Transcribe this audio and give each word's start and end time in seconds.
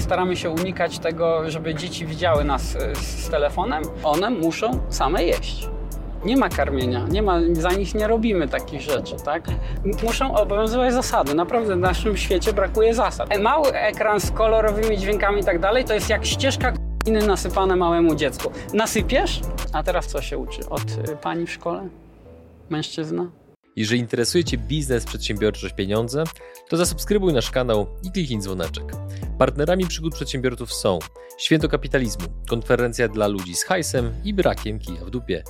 staramy 0.00 0.36
się 0.36 0.50
unikać 0.50 0.98
tego, 0.98 1.50
żeby 1.50 1.74
dzieci 1.74 2.06
widziały 2.06 2.44
nas 2.44 2.76
e, 2.76 2.94
z 2.94 3.28
telefonem. 3.28 3.82
One 4.02 4.30
muszą 4.30 4.70
same 4.88 5.24
jeść. 5.24 5.68
Nie 6.24 6.36
ma 6.36 6.48
karmienia, 6.48 7.06
nie 7.10 7.22
ma, 7.22 7.38
za 7.52 7.72
nich 7.72 7.94
nie 7.94 8.06
robimy 8.06 8.48
takich 8.48 8.80
rzeczy, 8.80 9.16
tak? 9.24 9.42
Muszą 10.02 10.34
obowiązywać 10.34 10.92
zasady. 10.94 11.34
Naprawdę 11.34 11.76
w 11.76 11.78
naszym 11.78 12.16
świecie 12.16 12.52
brakuje 12.52 12.94
zasad. 12.94 13.32
E, 13.32 13.38
Mały 13.38 13.72
ekran 13.72 14.20
z 14.20 14.30
kolorowymi 14.30 14.98
dźwiękami 14.98 15.40
i 15.40 15.44
tak 15.44 15.58
dalej 15.58 15.84
to 15.84 15.94
jest 15.94 16.08
jak 16.08 16.26
ścieżka 16.26 16.72
k***iny 16.72 17.26
nasypane 17.26 17.76
małemu 17.76 18.14
dziecku. 18.14 18.50
Nasypiesz? 18.74 19.40
A 19.72 19.82
teraz 19.82 20.06
co 20.06 20.22
się 20.22 20.38
uczy? 20.38 20.68
Od 20.70 20.82
y, 20.82 21.16
pani 21.22 21.46
w 21.46 21.50
szkole? 21.52 21.88
Mężczyzna? 22.70 23.26
Jeżeli 23.78 24.00
interesuje 24.00 24.44
Cię 24.44 24.58
biznes, 24.58 25.04
przedsiębiorczość, 25.04 25.74
pieniądze, 25.74 26.24
to 26.68 26.76
zasubskrybuj 26.76 27.32
nasz 27.32 27.50
kanał 27.50 27.86
i 28.02 28.12
kliknij 28.12 28.40
dzwoneczek. 28.40 28.84
Partnerami 29.38 29.86
przygód 29.86 30.14
przedsiębiorców 30.14 30.72
są 30.72 30.98
Święto 31.38 31.68
Kapitalizmu, 31.68 32.24
konferencja 32.48 33.08
dla 33.08 33.26
ludzi 33.26 33.54
z 33.54 33.64
hajsem 33.64 34.12
i 34.24 34.34
brakiem 34.34 34.78
kija 34.78 35.04
w 35.04 35.10
dupie, 35.10 35.42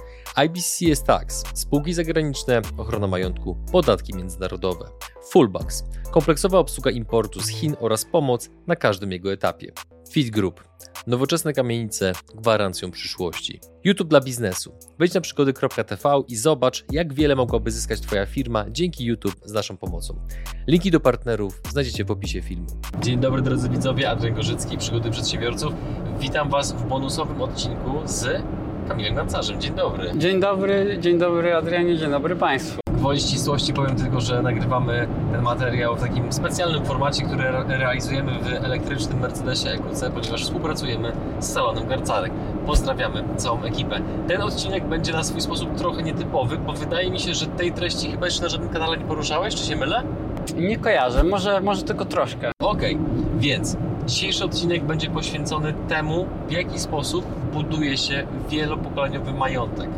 IBCS 0.45 1.03
Tax, 1.03 1.45
spółki 1.55 1.95
zagraniczne, 1.95 2.63
ochrona 2.77 3.07
majątku, 3.07 3.57
podatki 3.73 4.15
międzynarodowe, 4.15 4.89
Fullbacks, 5.31 5.85
kompleksowa 6.11 6.59
obsługa 6.59 6.91
importu 6.91 7.41
z 7.41 7.49
Chin 7.49 7.77
oraz 7.81 8.05
pomoc 8.05 8.51
na 8.67 8.77
każdym 8.77 9.13
jego 9.13 9.33
etapie, 9.33 9.73
Fit 10.11 10.31
Group, 10.31 10.65
nowoczesne 11.07 11.53
kamienice 11.53 12.13
gwarancją 12.35 12.91
przyszłości. 12.91 13.61
YouTube 13.85 14.09
dla 14.09 14.21
biznesu. 14.21 14.73
Wejdź 14.99 15.15
na 15.15 15.21
przygody.tv 15.21 16.23
i 16.29 16.37
zobacz, 16.37 16.85
jak 16.93 17.15
wiele 17.15 17.37
mogłaby 17.37 17.71
zyskać 17.71 18.01
Twoja 18.01 18.27
firma 18.27 18.65
dzięki 18.71 19.05
YouTube 19.05 19.37
z 19.45 19.53
naszą 19.53 19.77
pomocą. 19.77 20.19
Linki 20.67 20.91
do 20.91 21.01
partnerów 21.01 21.61
znajdziecie 21.71 22.05
w 22.05 22.11
opisie 22.11 22.43
filmu. 22.43 22.67
Dzień 23.01 23.21
dobry 23.21 23.43
drodzy 23.43 23.69
widzowie, 23.69 24.11
Adrian 24.11 24.35
Gorzycki, 24.35 24.79
Przygody 24.79 25.11
Przedsiębiorców. 25.11 25.73
Witam 26.21 26.51
Was 26.51 26.73
w 26.73 26.87
bonusowym 26.89 27.43
odcinku 27.43 27.91
z 28.05 28.43
Kamilem 28.89 29.15
Gancarzem. 29.15 29.61
Dzień 29.61 29.75
dobry. 29.75 30.13
Dzień 30.19 30.41
dobry, 30.41 30.99
dzień 31.01 31.19
dobry 31.19 31.55
Adrianie, 31.55 31.99
dzień 31.99 32.11
dobry 32.11 32.37
Państwu. 32.37 32.88
Gwoli 32.99 33.21
ścisłości 33.21 33.73
powiem 33.73 33.97
tylko, 33.97 34.21
że 34.21 34.43
nagrywamy 34.43 35.09
ten 35.33 35.43
materiał 35.43 35.97
w 35.97 36.01
takim 36.01 36.33
specjalnym 36.33 36.85
formacie, 36.85 37.25
który 37.25 37.45
re- 37.49 37.65
realizujemy 37.79 38.33
w 38.43 38.47
elektrycznym 38.65 39.21
Mercedesie 39.21 39.69
EQC, 39.69 40.11
ponieważ 40.15 40.43
współpracujemy 40.45 41.13
z 41.41 41.53
salonem 41.53 41.87
Garcarek. 41.89 42.33
Pozdrawiamy 42.67 43.25
całą 43.37 43.63
ekipę. 43.63 44.01
Ten 44.29 44.43
odcinek 44.43 44.85
będzie 44.89 45.13
na 45.13 45.23
swój 45.25 45.41
sposób 45.41 45.75
trochę 45.77 46.03
nietypowy, 46.03 46.57
bo 46.59 46.73
wydaje 46.73 47.11
mi 47.11 47.21
się, 47.21 47.35
że 47.35 47.47
tej 47.47 47.73
treści 47.73 48.11
chyba 48.11 48.27
jeszcze 48.27 48.43
na 48.43 48.49
żadnym 48.49 48.71
kanale 48.71 48.97
nie 48.97 49.05
poruszałeś, 49.05 49.55
czy 49.55 49.65
się 49.67 49.77
mylę? 49.77 50.03
Nie 50.57 50.77
kojarzę, 50.79 51.25
może, 51.25 51.61
może 51.61 51.83
tylko 51.83 52.05
troszkę. 52.05 52.53
Okej, 52.63 52.99
więc 53.39 53.77
dzisiejszy 54.07 54.45
odcinek 54.45 54.85
będzie 54.85 55.11
poświęcony 55.11 55.75
temu, 55.89 56.27
w 56.49 56.53
jaki 56.53 56.79
sposób 56.79 57.25
buduje 57.53 57.97
się 57.97 58.27
wielopokoleniowy 58.49 59.33
majątek. 59.33 59.89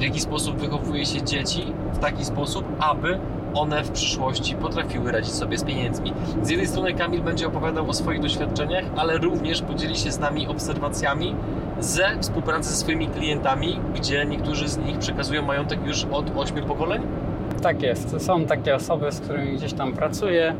W 0.00 0.02
jaki 0.02 0.20
sposób 0.20 0.56
wychowuje 0.56 1.06
się 1.06 1.22
dzieci 1.22 1.72
w 1.92 1.98
taki 1.98 2.24
sposób, 2.24 2.64
aby 2.78 3.18
one 3.54 3.84
w 3.84 3.90
przyszłości 3.90 4.54
potrafiły 4.54 5.12
radzić 5.12 5.32
sobie 5.32 5.58
z 5.58 5.64
pieniędzmi. 5.64 6.12
Z 6.42 6.50
jednej 6.50 6.68
strony 6.68 6.94
Kamil 6.94 7.22
będzie 7.22 7.46
opowiadał 7.46 7.90
o 7.90 7.94
swoich 7.94 8.20
doświadczeniach, 8.20 8.84
ale 8.96 9.18
również 9.18 9.62
podzieli 9.62 9.96
się 9.96 10.12
z 10.12 10.18
nami 10.18 10.46
obserwacjami 10.48 11.34
ze 11.80 12.18
współpracy 12.20 12.70
ze 12.70 12.76
swoimi 12.76 13.08
klientami, 13.08 13.80
gdzie 13.94 14.26
niektórzy 14.26 14.68
z 14.68 14.78
nich 14.78 14.98
przekazują 14.98 15.42
majątek 15.42 15.86
już 15.86 16.04
od 16.04 16.36
8 16.36 16.64
pokoleń. 16.64 17.02
Tak 17.62 17.82
jest. 17.82 18.20
Są 18.26 18.44
takie 18.44 18.74
osoby, 18.74 19.12
z 19.12 19.20
którymi 19.20 19.56
gdzieś 19.56 19.72
tam 19.72 19.92
pracuję 19.92 20.54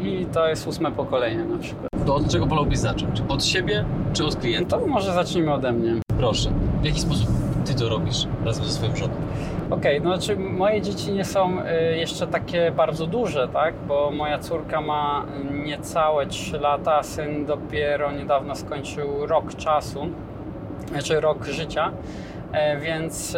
i, 0.00 0.06
i 0.06 0.26
to 0.26 0.48
jest 0.48 0.66
ósme 0.66 0.92
pokolenie 0.92 1.44
na 1.44 1.58
przykład. 1.58 1.88
To 2.06 2.14
od 2.14 2.28
czego 2.28 2.46
wolałbyś 2.46 2.78
zacząć? 2.78 3.22
Od 3.28 3.44
siebie 3.44 3.84
czy 4.12 4.24
od 4.24 4.36
klienta? 4.36 4.78
To 4.78 4.86
może 4.86 5.12
zacznijmy 5.12 5.52
ode 5.52 5.72
mnie. 5.72 5.94
Proszę. 6.18 6.50
W 6.82 6.84
jaki 6.84 7.00
sposób 7.00 7.28
ty 7.64 7.74
to 7.74 7.88
robisz 7.88 8.26
razem 8.44 8.64
ze 8.64 8.72
swoją 8.72 8.96
żoną? 8.96 9.14
Okej, 9.70 10.00
no 10.00 10.16
znaczy 10.16 10.36
moje 10.36 10.82
dzieci 10.82 11.12
nie 11.12 11.24
są 11.24 11.58
y, 11.60 11.96
jeszcze 11.96 12.26
takie 12.26 12.70
bardzo 12.70 13.06
duże, 13.06 13.48
tak? 13.48 13.74
Bo 13.88 14.10
moja 14.10 14.38
córka 14.38 14.80
ma 14.80 15.26
niecałe 15.64 16.26
3 16.26 16.58
lata, 16.58 16.94
a 16.94 17.02
syn 17.02 17.46
dopiero 17.46 18.12
niedawno 18.12 18.54
skończył 18.54 19.26
rok 19.26 19.54
czasu, 19.54 20.06
znaczy 20.90 21.20
rok 21.20 21.44
życia. 21.44 21.90
E, 22.54 22.76
Więc 22.76 23.36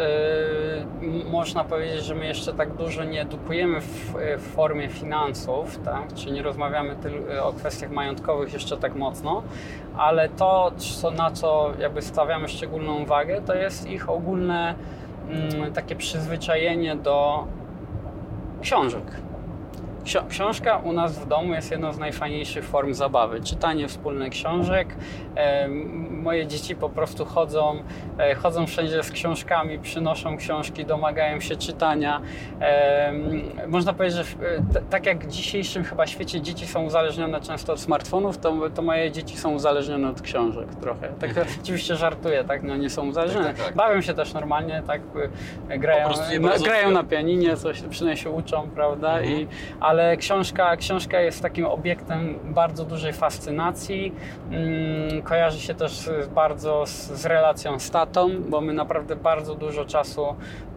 m- 1.02 1.30
można 1.30 1.64
powiedzieć, 1.64 2.04
że 2.04 2.14
my 2.14 2.26
jeszcze 2.26 2.52
tak 2.52 2.72
dużo 2.72 3.04
nie 3.04 3.22
edukujemy 3.22 3.80
w, 3.80 4.14
w 4.38 4.42
formie 4.54 4.88
finansów, 4.88 5.78
tak? 5.84 6.14
czy 6.14 6.30
nie 6.30 6.42
rozmawiamy 6.42 6.96
o 7.42 7.52
kwestiach 7.52 7.90
majątkowych 7.90 8.52
jeszcze 8.52 8.76
tak 8.76 8.94
mocno, 8.94 9.42
ale 9.96 10.28
to, 10.28 10.72
co, 10.76 11.10
na 11.10 11.30
co 11.30 11.70
jakby 11.80 12.02
stawiamy 12.02 12.48
szczególną 12.48 13.02
uwagę, 13.02 13.42
to 13.46 13.54
jest 13.54 13.86
ich 13.90 14.10
ogólne 14.10 14.74
mm, 15.30 15.72
takie 15.72 15.96
przyzwyczajenie 15.96 16.96
do 16.96 17.44
książek. 18.62 19.02
Książka 20.28 20.76
u 20.76 20.92
nas 20.92 21.18
w 21.18 21.26
domu 21.28 21.54
jest 21.54 21.70
jedną 21.70 21.92
z 21.92 21.98
najfajniejszych 21.98 22.64
form 22.64 22.94
zabawy. 22.94 23.40
Czytanie 23.40 23.88
wspólnych 23.88 24.30
książek. 24.32 24.88
Em, 25.34 26.06
Moje 26.22 26.46
dzieci 26.46 26.74
po 26.76 26.88
prostu 26.88 27.24
chodzą, 27.24 27.82
e, 28.18 28.34
chodzą 28.34 28.66
wszędzie 28.66 29.02
z 29.02 29.10
książkami, 29.10 29.78
przynoszą 29.78 30.36
książki, 30.36 30.84
domagają 30.84 31.40
się 31.40 31.56
czytania. 31.56 32.20
Em, 32.60 33.42
Można 33.66 33.92
powiedzieć, 33.92 34.16
że 34.18 34.22
e, 34.22 34.82
tak 34.90 35.06
jak 35.06 35.24
w 35.24 35.30
dzisiejszym 35.30 35.84
chyba 35.84 36.06
świecie 36.06 36.40
dzieci 36.40 36.66
są 36.66 36.84
uzależnione 36.84 37.40
często 37.40 37.72
od 37.72 37.80
smartfonów, 37.80 38.38
to, 38.38 38.54
to 38.74 38.82
moje 38.82 39.10
dzieci 39.12 39.36
są 39.36 39.54
uzależnione 39.54 40.08
od 40.08 40.22
książek 40.22 40.66
trochę. 40.80 41.08
Tak 41.20 41.30
oczywiście 41.62 41.96
żartuję, 41.96 42.44
tak? 42.44 42.62
No 42.62 42.76
nie 42.76 42.90
są 42.90 43.08
uzależnione. 43.08 43.46
Tak, 43.46 43.56
tak, 43.56 43.66
tak. 43.66 43.76
Bawią 43.76 44.00
się 44.00 44.14
też 44.14 44.34
normalnie, 44.34 44.82
tak? 44.86 45.00
e, 45.68 45.78
Grają, 45.78 46.08
grają 46.64 46.90
na 46.90 47.04
pianinie, 47.04 47.56
coś 47.56 47.82
przynajmniej 47.82 48.22
się 48.24 48.30
uczą, 48.30 48.70
prawda? 48.74 49.18
Mhm. 49.18 49.40
I, 49.40 49.46
ale 49.80 49.95
książka, 50.18 50.76
książka 50.76 51.20
jest 51.20 51.42
takim 51.42 51.66
obiektem 51.66 52.38
bardzo 52.44 52.84
dużej 52.84 53.12
fascynacji. 53.12 54.12
Mm, 54.50 55.22
kojarzy 55.22 55.60
się 55.60 55.74
też 55.74 56.10
bardzo 56.34 56.86
z, 56.86 57.10
z 57.10 57.26
relacją 57.26 57.78
z 57.78 57.90
tatą, 57.90 58.28
bo 58.48 58.60
my 58.60 58.72
naprawdę 58.72 59.16
bardzo 59.16 59.54
dużo 59.54 59.84
czasu 59.84 60.26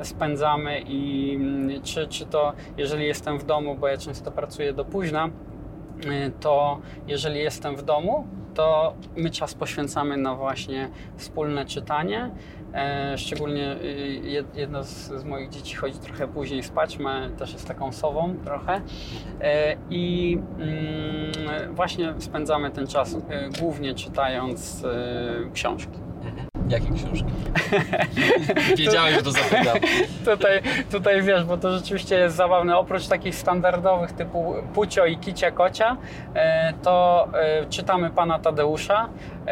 spędzamy 0.04 0.80
i 0.80 1.34
mm, 1.36 1.82
czy, 1.82 2.08
czy 2.08 2.26
to 2.26 2.54
jeżeli 2.78 3.06
jestem 3.06 3.40
w 3.40 3.46
domu, 3.46 3.76
bo 3.76 3.88
ja 3.88 3.98
często 3.98 4.32
pracuję 4.32 4.74
do 4.74 4.86
późna, 4.86 5.28
y, 5.28 6.32
to 6.40 6.80
jeżeli 7.08 7.40
jestem 7.40 7.76
w 7.76 7.82
domu, 7.82 8.28
to 8.54 8.94
my 9.16 9.30
czas 9.30 9.54
poświęcamy 9.54 10.18
na 10.18 10.36
właśnie 10.36 10.90
wspólne 11.18 11.66
czytanie. 11.66 12.30
E, 12.74 13.18
Szczególnie 13.18 13.72
y, 13.72 14.22
jed- 14.24 14.56
jedno 14.58 14.84
z, 14.84 15.08
z 15.08 15.24
moich 15.24 15.50
dzieci 15.50 15.76
chodzi 15.76 16.00
trochę 16.00 16.28
później 16.28 16.64
spać, 16.64 16.98
ma, 17.00 17.30
też 17.30 17.54
jest 17.54 17.68
taką 17.68 17.92
sową 17.92 18.36
trochę. 18.46 18.82
E, 19.42 19.76
I 19.90 20.38
mm, 20.60 21.76
właśnie 21.76 22.14
spędzamy 22.20 22.72
ten 22.72 22.88
czas 22.88 23.14
y, 23.14 23.20
głównie 23.60 23.96
czytając 23.96 24.84
y, 24.84 24.88
książki. 25.54 26.00
Jakie 26.70 26.94
książki? 26.94 27.32
Wiedziałem, 28.78 29.14
że 29.14 29.22
to 29.24 29.32
zapytam. 29.32 29.78
Tutaj, 30.26 30.62
tutaj 30.92 31.22
wiesz, 31.22 31.44
bo 31.44 31.58
to 31.58 31.78
rzeczywiście 31.78 32.16
jest 32.16 32.36
zabawne. 32.36 32.78
Oprócz 32.78 33.08
takich 33.08 33.36
standardowych 33.36 34.12
typu 34.12 34.54
Pucio 34.74 35.06
i 35.06 35.18
Kicia 35.18 35.52
Kocia, 35.52 35.98
e, 36.34 36.74
to 36.84 37.28
czytamy 37.70 38.10
Pana 38.10 38.40
Tadeusza, 38.40 39.10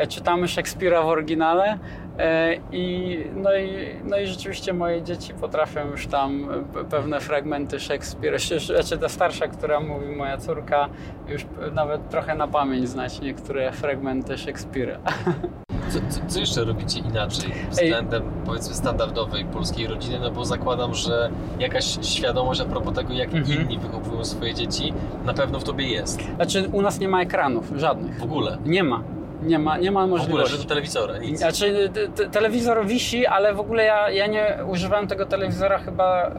czytamy 0.09 0.47
Szekspira 0.47 1.01
w 1.01 1.05
oryginale. 1.05 1.77
E, 2.19 2.55
I, 2.71 3.17
no, 3.35 3.55
i, 3.57 3.69
no 4.03 4.17
i 4.17 4.27
rzeczywiście 4.27 4.73
moje 4.73 5.01
dzieci 5.03 5.33
potrafią 5.33 5.87
już 5.91 6.07
tam 6.07 6.47
pe- 6.73 6.85
pewne 6.85 7.19
fragmenty 7.19 7.79
Szekspira, 7.79 8.37
znaczy 8.65 8.97
ta 8.97 9.09
starsza, 9.09 9.47
która 9.47 9.79
mówi 9.79 10.15
moja 10.15 10.37
córka, 10.37 10.89
już 11.27 11.45
nawet 11.73 12.09
trochę 12.09 12.35
na 12.35 12.47
pamięć 12.47 12.89
znać 12.89 13.21
niektóre 13.21 13.71
fragmenty 13.71 14.37
Szekspira. 14.37 14.97
Co, 15.89 15.99
co, 16.09 16.19
co 16.27 16.39
jeszcze 16.39 16.63
robicie 16.63 16.99
inaczej 16.99 17.51
względem 17.69 18.23
powiedzmy 18.45 18.75
standardowej 18.75 19.45
polskiej 19.45 19.87
rodziny? 19.87 20.19
No 20.19 20.31
bo 20.31 20.45
zakładam, 20.45 20.93
że 20.93 21.29
jakaś 21.59 21.97
świadomość 22.01 22.61
a 22.61 22.65
propos 22.65 22.93
tego, 22.95 23.13
jak 23.13 23.33
Mhm. 23.33 23.61
inni 23.61 23.79
wychowują 23.79 24.25
swoje 24.25 24.53
dzieci, 24.53 24.93
na 25.25 25.33
pewno 25.33 25.59
w 25.59 25.63
tobie 25.63 25.87
jest. 25.87 26.19
Znaczy 26.35 26.69
u 26.71 26.81
nas 26.81 26.99
nie 26.99 27.07
ma 27.07 27.21
ekranów, 27.21 27.71
żadnych. 27.75 28.19
W 28.19 28.23
ogóle. 28.23 28.57
Nie 28.65 28.83
ma. 28.83 29.03
Nie 29.43 29.59
ma, 29.59 29.77
nie 29.77 29.91
ma 29.91 30.01
W 30.01 30.03
ogóle, 30.03 30.19
możliwości. 30.19 30.51
że 30.51 30.57
do 30.63 30.69
telewizora, 30.69 31.17
nic. 31.17 31.37
Znaczy, 31.39 31.89
te, 31.93 32.07
te, 32.07 32.29
telewizor 32.29 32.85
wisi, 32.85 33.25
ale 33.25 33.53
w 33.53 33.59
ogóle 33.59 33.83
ja, 33.83 34.09
ja 34.09 34.27
nie 34.27 34.57
używałem 34.67 35.07
tego 35.07 35.25
telewizora 35.25 35.77
chyba. 35.79 36.31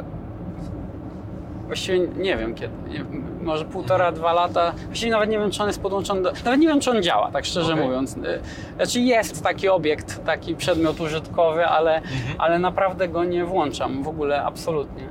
Właściwie 1.66 1.98
nie 1.98 2.36
wiem 2.36 2.54
kiedy. 2.54 2.74
Nie, 2.88 3.04
może 3.48 3.64
półtora, 3.64 4.12
dwa 4.12 4.32
lata. 4.32 4.72
Właściwie 4.86 5.12
nawet 5.12 5.30
nie 5.30 5.38
wiem, 5.38 5.50
czy 5.50 5.62
on 5.62 5.68
jest 5.68 5.82
podłączony 5.82 6.22
do... 6.22 6.32
Nawet 6.44 6.60
nie 6.60 6.68
wiem, 6.68 6.80
czy 6.80 6.90
on 6.90 7.02
działa, 7.02 7.30
tak 7.30 7.44
szczerze 7.44 7.72
Okej. 7.72 7.84
mówiąc. 7.86 8.16
Y, 8.16 8.40
Znaczy 8.76 9.00
jest 9.00 9.42
taki 9.42 9.68
obiekt, 9.68 10.24
taki 10.24 10.54
przedmiot 10.56 11.00
użytkowy, 11.00 11.66
ale, 11.66 11.94
Mhm. 11.96 12.34
ale 12.38 12.58
naprawdę 12.58 13.08
go 13.08 13.24
nie 13.24 13.44
włączam 13.44 14.02
w 14.02 14.08
ogóle, 14.08 14.42
absolutnie. 14.42 15.08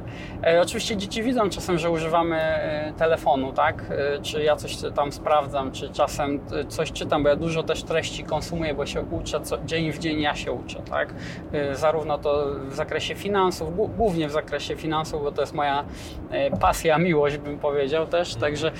E, 0.47 0.61
oczywiście 0.61 0.97
dzieci 0.97 1.23
widzą 1.23 1.49
czasem, 1.49 1.77
że 1.77 1.89
używamy 1.91 2.35
e, 2.41 2.93
telefonu, 2.97 3.53
tak? 3.53 3.83
E, 3.89 4.21
czy 4.21 4.43
ja 4.43 4.55
coś 4.55 4.77
tam 4.95 5.11
sprawdzam, 5.11 5.71
czy 5.71 5.89
czasem 5.89 6.39
coś 6.69 6.91
czytam, 6.91 7.23
bo 7.23 7.29
ja 7.29 7.35
dużo 7.35 7.63
też 7.63 7.83
treści 7.83 8.23
konsumuję, 8.23 8.73
bo 8.73 8.85
się 8.85 9.01
uczę, 9.01 9.41
co, 9.41 9.57
dzień 9.65 9.91
w 9.91 9.99
dzień 9.99 10.21
ja 10.21 10.35
się 10.35 10.51
uczę, 10.51 10.79
tak? 10.89 11.13
E, 11.53 11.75
zarówno 11.75 12.17
to 12.17 12.45
w 12.69 12.75
zakresie 12.75 13.15
finansów, 13.15 13.75
głó- 13.77 13.89
głównie 13.97 14.27
w 14.27 14.31
zakresie 14.31 14.75
finansów, 14.75 15.23
bo 15.23 15.31
to 15.31 15.41
jest 15.41 15.53
moja 15.53 15.83
pasja, 16.59 16.97
miłość 16.97 17.37
bym 17.37 17.59
powiedział 17.59 18.07
też, 18.07 18.26
także 18.35 18.71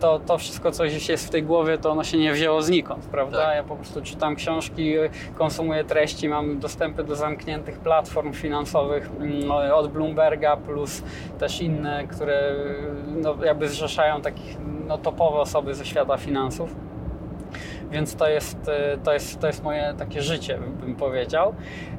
to, 0.00 0.18
to 0.18 0.38
wszystko, 0.38 0.72
co 0.72 0.84
gdzieś 0.84 1.08
jest 1.08 1.26
w 1.26 1.30
tej 1.30 1.42
głowie, 1.42 1.78
to 1.78 1.90
ono 1.90 2.04
się 2.04 2.18
nie 2.18 2.32
wzięło 2.32 2.62
znikąd, 2.62 3.04
prawda? 3.04 3.38
Tak. 3.38 3.56
Ja 3.56 3.62
po 3.62 3.76
prostu 3.76 4.02
czytam 4.02 4.36
książki, 4.36 4.94
konsumuję 5.34 5.84
treści, 5.84 6.28
mam 6.28 6.58
dostępy 6.58 7.04
do 7.04 7.16
zamkniętych 7.16 7.78
platform 7.78 8.32
finansowych 8.32 9.10
mm, 9.20 9.50
od 9.50 9.92
Bloomberga, 9.92 10.56
plus 10.56 11.02
też 11.38 11.60
inne, 11.60 12.06
które 12.06 12.54
no, 13.06 13.44
jakby 13.44 13.68
zrzeszają 13.68 14.20
takich 14.20 14.56
no, 14.86 14.98
topowe 14.98 15.38
osoby 15.38 15.74
ze 15.74 15.84
świata 15.86 16.16
finansów. 16.16 16.74
Więc 17.90 18.16
to 18.16 18.28
jest, 18.28 18.68
e, 18.68 18.98
to, 18.98 19.12
jest, 19.12 19.40
to 19.40 19.46
jest 19.46 19.62
moje 19.62 19.94
takie 19.98 20.22
życie, 20.22 20.58
bym 20.80 20.94
powiedział. 20.94 21.54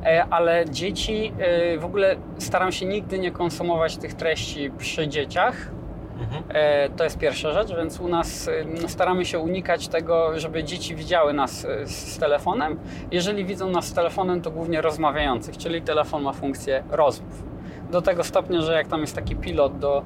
E, 0.06 0.26
Ale 0.30 0.66
dzieci, 0.70 1.34
e, 1.40 1.78
w 1.78 1.86
ogóle 1.86 2.16
staram 2.38 2.72
się 2.72 2.86
nigdy 2.86 3.20
nie 3.20 3.32
konsumować 3.32 3.98
tych 3.98 4.14
treści 4.14 4.72
przy 4.78 5.08
dzieciach, 5.08 5.72
Mhm. 6.20 6.44
E, 6.50 6.90
To 6.90 7.04
jest 7.04 7.18
pierwsza 7.18 7.52
rzecz, 7.52 7.76
więc 7.76 8.00
u 8.00 8.08
nas 8.08 8.48
y, 8.48 8.66
staramy 8.88 9.26
się 9.26 9.40
unikać 9.40 9.88
tego, 9.88 10.40
żeby 10.40 10.64
dzieci 10.64 10.96
widziały 10.96 11.34
nas 11.34 11.64
y, 11.66 11.68
z 11.88 12.18
telefonem. 12.20 12.80
Jeżeli 13.12 13.46
widzą 13.46 13.70
nas 13.70 13.86
z 13.86 13.94
telefonem, 13.94 14.42
to 14.42 14.52
głównie 14.52 14.82
rozmawiających, 14.82 15.58
czyli 15.58 15.82
telefon 15.82 16.24
ma 16.24 16.34
funkcję 16.34 16.84
rozmów. 16.90 17.44
Do 17.92 18.02
tego 18.02 18.24
stopnia, 18.24 18.62
że 18.62 18.74
jak 18.74 18.88
tam 18.88 19.02
jest 19.02 19.16
taki 19.16 19.36
pilot 19.36 19.80
do, 19.80 20.04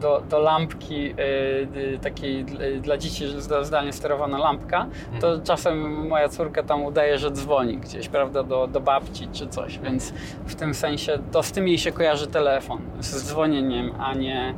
do, 0.00 0.22
do 0.30 0.38
lampki, 0.38 1.10
y, 1.10 1.14
y, 1.76 1.98
takiej 2.02 2.44
dl- 2.44 2.80
dla 2.80 2.96
dzieci 2.98 3.24
zda- 3.38 3.64
zdalnie 3.64 3.92
sterowana 3.92 4.38
lampka, 4.38 4.86
to 5.20 5.38
czasem 5.44 6.06
moja 6.08 6.28
córka 6.28 6.62
tam 6.62 6.82
udaje, 6.84 7.18
że 7.18 7.30
dzwoni 7.30 7.76
gdzieś, 7.76 8.08
prawda, 8.08 8.42
do, 8.42 8.66
do 8.66 8.80
babci 8.80 9.28
czy 9.32 9.46
coś, 9.48 9.78
więc 9.78 10.12
w 10.46 10.54
tym 10.54 10.74
sensie 10.74 11.18
to 11.32 11.42
z 11.42 11.52
tym 11.52 11.68
jej 11.68 11.78
się 11.78 11.92
kojarzy 11.92 12.26
telefon, 12.26 12.80
z 13.00 13.24
dzwonieniem, 13.28 13.92
a 13.98 14.14
nie 14.14 14.54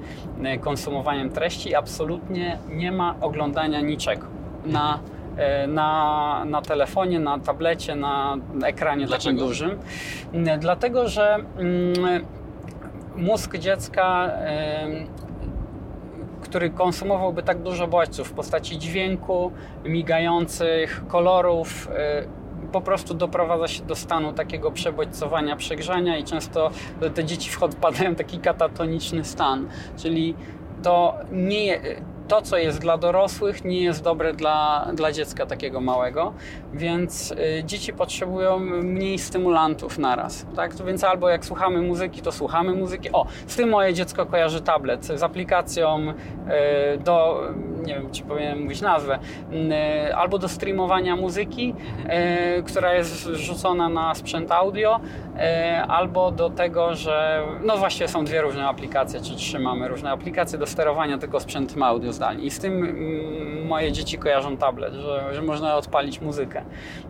konsumowaniem 0.60 1.30
treści. 1.30 1.74
Absolutnie 1.74 2.58
nie 2.68 2.92
ma 2.92 3.14
oglądania 3.20 3.80
niczego 3.80 4.26
na, 4.66 4.98
e, 5.36 5.66
na, 5.66 6.42
na 6.46 6.62
telefonie, 6.62 7.20
na 7.20 7.38
tablecie, 7.38 7.94
na 7.94 8.36
ekranie 8.64 9.08
takim 9.08 9.08
Dlaczego? 9.36 9.46
dużym. 9.46 9.78
Mm, 10.32 10.60
Dlatego, 10.60 11.08
że 11.08 11.34
mm, 11.34 12.24
mózg 13.16 13.56
dziecka 13.58 14.30
który 16.40 16.70
konsumowałby 16.70 17.42
tak 17.42 17.62
dużo 17.62 17.86
bodźców 17.86 18.28
w 18.28 18.32
postaci 18.32 18.78
dźwięku, 18.78 19.52
migających, 19.84 21.06
kolorów, 21.08 21.88
po 22.72 22.80
prostu 22.80 23.14
doprowadza 23.14 23.68
się 23.68 23.82
do 23.82 23.94
stanu 23.94 24.32
takiego 24.32 24.70
przebodźcowania, 24.70 25.56
przegrzania 25.56 26.18
i 26.18 26.24
często 26.24 26.70
te 27.14 27.24
dzieci 27.24 27.50
wpadają 27.50 28.14
w 28.14 28.16
taki 28.16 28.38
katatoniczny 28.38 29.24
stan, 29.24 29.68
czyli 29.96 30.34
to 30.82 31.14
nie 31.32 31.80
to, 32.28 32.42
co 32.42 32.56
jest 32.58 32.80
dla 32.80 32.98
dorosłych, 32.98 33.64
nie 33.64 33.82
jest 33.82 34.02
dobre 34.02 34.32
dla, 34.32 34.88
dla 34.94 35.12
dziecka 35.12 35.46
takiego 35.46 35.80
małego, 35.80 36.32
więc 36.74 37.30
y, 37.32 37.64
dzieci 37.64 37.92
potrzebują 37.92 38.58
mniej 38.58 39.18
stymulantów 39.18 39.98
naraz. 39.98 40.46
Tak? 40.56 40.74
Więc 40.74 41.04
albo 41.04 41.28
jak 41.28 41.44
słuchamy 41.44 41.82
muzyki, 41.82 42.22
to 42.22 42.32
słuchamy 42.32 42.74
muzyki. 42.74 43.12
O, 43.12 43.26
z 43.46 43.56
tym 43.56 43.68
moje 43.68 43.94
dziecko 43.94 44.26
kojarzy 44.26 44.60
tablet, 44.60 45.04
z 45.04 45.22
aplikacją 45.22 46.08
y, 46.08 46.98
do, 46.98 47.42
nie 47.86 47.94
wiem, 47.94 48.10
czy 48.10 48.22
powinienem 48.22 48.62
mówić 48.62 48.80
nazwę, 48.80 49.18
y, 50.08 50.14
albo 50.14 50.38
do 50.38 50.48
streamowania 50.48 51.16
muzyki, 51.16 51.74
y, 52.58 52.62
która 52.62 52.94
jest 52.94 53.24
rzucona 53.24 53.88
na 53.88 54.14
sprzęt 54.14 54.52
audio, 54.52 55.00
y, 55.00 55.40
albo 55.82 56.30
do 56.30 56.50
tego, 56.50 56.94
że 56.94 57.42
no 57.62 57.76
właśnie 57.76 58.08
są 58.08 58.24
dwie 58.24 58.42
różne 58.42 58.68
aplikacje, 58.68 59.20
czy 59.20 59.36
trzy 59.36 59.58
mamy 59.58 59.88
różne 59.88 60.10
aplikacje 60.10 60.58
do 60.58 60.66
sterowania 60.66 61.18
tylko 61.18 61.40
sprzętem 61.40 61.82
audio 61.82 62.12
zdalnie. 62.16 62.44
I 62.44 62.50
z 62.50 62.58
tym 62.58 62.84
mm, 62.84 63.66
moje 63.66 63.92
dzieci 63.92 64.18
kojarzą 64.18 64.56
tablet, 64.56 64.94
że, 64.94 65.34
że 65.34 65.42
można 65.42 65.76
odpalić 65.76 66.20
muzykę. 66.20 66.62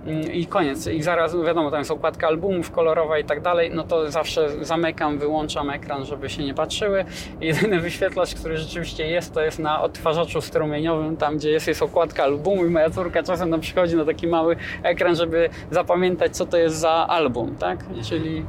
Mm, 0.07 0.33
I 0.33 0.47
koniec. 0.47 0.87
I 0.87 1.03
zaraz, 1.03 1.37
wiadomo, 1.37 1.71
tam 1.71 1.79
jest 1.79 1.91
okładka 1.91 2.27
albumów 2.27 2.71
kolorowa 2.71 3.19
i 3.19 3.25
tak 3.25 3.41
dalej, 3.41 3.71
no 3.75 3.85
to 3.85 4.11
zawsze 4.11 4.65
zamykam, 4.65 5.19
wyłączam 5.19 5.71
ekran, 5.71 6.05
żeby 6.05 6.31
się 6.31 6.45
nie 6.45 6.55
patrzyły. 6.55 7.05
Jedyny 7.41 7.81
wyświetlacz, 7.81 8.35
który 8.35 8.59
rzeczywiście 8.59 9.07
jest, 9.07 9.35
to 9.35 9.41
jest 9.41 9.59
na 9.59 9.83
odtwarzaczu 9.83 10.41
strumieniowym, 10.41 11.17
tam 11.17 11.37
gdzie 11.37 11.51
jest, 11.51 11.69
jest 11.69 11.83
okładka 11.83 12.25
albumu 12.25 12.67
i 12.67 12.71
moja 12.71 12.91
córka 12.91 13.23
czasem 13.23 13.51
nam 13.51 13.61
przychodzi 13.61 13.97
na 13.97 14.05
taki 14.05 14.27
mały 14.27 14.57
ekran, 14.83 15.17
żeby 15.17 15.49
zapamiętać, 15.71 16.37
co 16.37 16.47
to 16.47 16.57
jest 16.57 16.77
za 16.77 16.91
album, 16.91 17.57
tak? 17.57 17.85
Czyli 18.09 18.45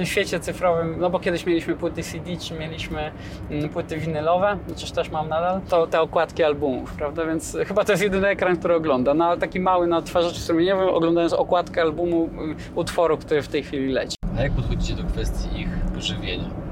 W 0.00 0.04
świecie 0.04 0.40
cyfrowym, 0.40 0.96
no 0.98 1.10
bo 1.10 1.18
kiedyś 1.18 1.46
mieliśmy 1.46 1.74
płyty 1.74 2.02
CD, 2.02 2.36
czy 2.36 2.54
mieliśmy 2.54 3.10
mm, 3.50 3.68
płyty 3.68 3.98
winylowe, 3.98 4.58
chociaż 4.68 4.90
też 4.90 5.10
mam 5.10 5.28
nadal, 5.28 5.60
to 5.68 5.86
te 5.86 6.00
okładki 6.00 6.42
albumów, 6.42 6.92
prawda? 6.92 7.26
Więc 7.26 7.56
chyba 7.66 7.84
to 7.84 7.92
jest 7.92 8.02
jedyny 8.02 8.28
ekran, 8.28 8.56
który 8.56 8.74
ogląda. 8.74 9.14
No 9.14 9.24
ale 9.24 9.38
taki 9.38 9.60
mały 9.60 9.86
na 9.86 9.96
odtwarzaczu 9.96 10.36
strumieniowym, 10.36 10.88
oglądając 10.88 11.32
okładkę 11.32 11.82
albumu 11.82 12.24
y, 12.24 12.30
utworu, 12.74 13.18
który 13.18 13.42
w 13.42 13.48
tej 13.48 13.62
chwili 13.62 13.92
leci. 13.92 14.16
A 14.38 14.42
jak 14.42 14.52
podchodzicie 14.52 14.94
do 14.94 15.04
kwestii 15.04 15.60
ich 15.60 15.68
żywienia? 16.02 16.63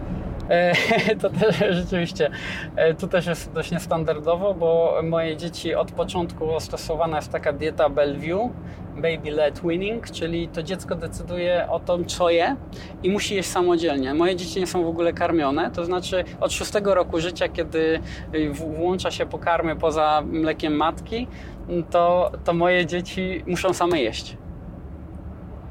E, 0.53 0.73
To 1.23 1.31
też 1.31 1.57
rzeczywiście, 1.71 2.31
e, 2.77 2.95
tu 2.95 3.09
też 3.09 3.27
jest 3.27 3.53
dość 3.53 3.71
niestandardowo, 3.71 4.55
bo 4.55 5.01
moje 5.03 5.37
dzieci 5.37 5.75
od 5.75 5.93
początku 5.93 6.61
stosowana 6.61 7.17
jest 7.17 7.33
taka 7.33 7.53
dieta 7.53 7.89
Bellevue, 7.89 8.51
baby 8.97 9.31
led 9.31 9.61
weaning, 9.61 10.11
czyli 10.11 10.49
to 10.49 10.63
dziecko 10.63 10.95
decyduje 10.95 11.67
o 11.71 11.81
tym, 11.81 12.07
co 12.07 12.31
je 12.31 12.57
i 13.03 13.11
musi 13.11 13.35
jeść 13.35 13.49
samodzielnie. 13.49 14.15
Moje 14.15 14.37
dzieci 14.37 14.61
nie 14.61 14.67
są 14.67 14.85
w 14.85 14.89
ogóle 14.89 15.13
karmione, 15.13 15.71
to 15.71 15.85
znaczy 15.85 16.25
od 16.41 16.53
szóstego 16.53 16.95
roku 16.95 17.21
życia, 17.21 17.49
kiedy 17.49 18.01
y, 18.35 18.51
włącza 18.51 19.11
się 19.11 19.27
pokarmy 19.27 19.77
poza 19.77 20.23
mlekiem 20.27 20.77
matki, 20.77 21.27
to, 21.91 22.33
to 22.45 22.53
moje 22.55 22.87
dzieci 22.87 23.45
muszą 23.47 23.73
same 23.73 24.01
jeść. 24.01 24.37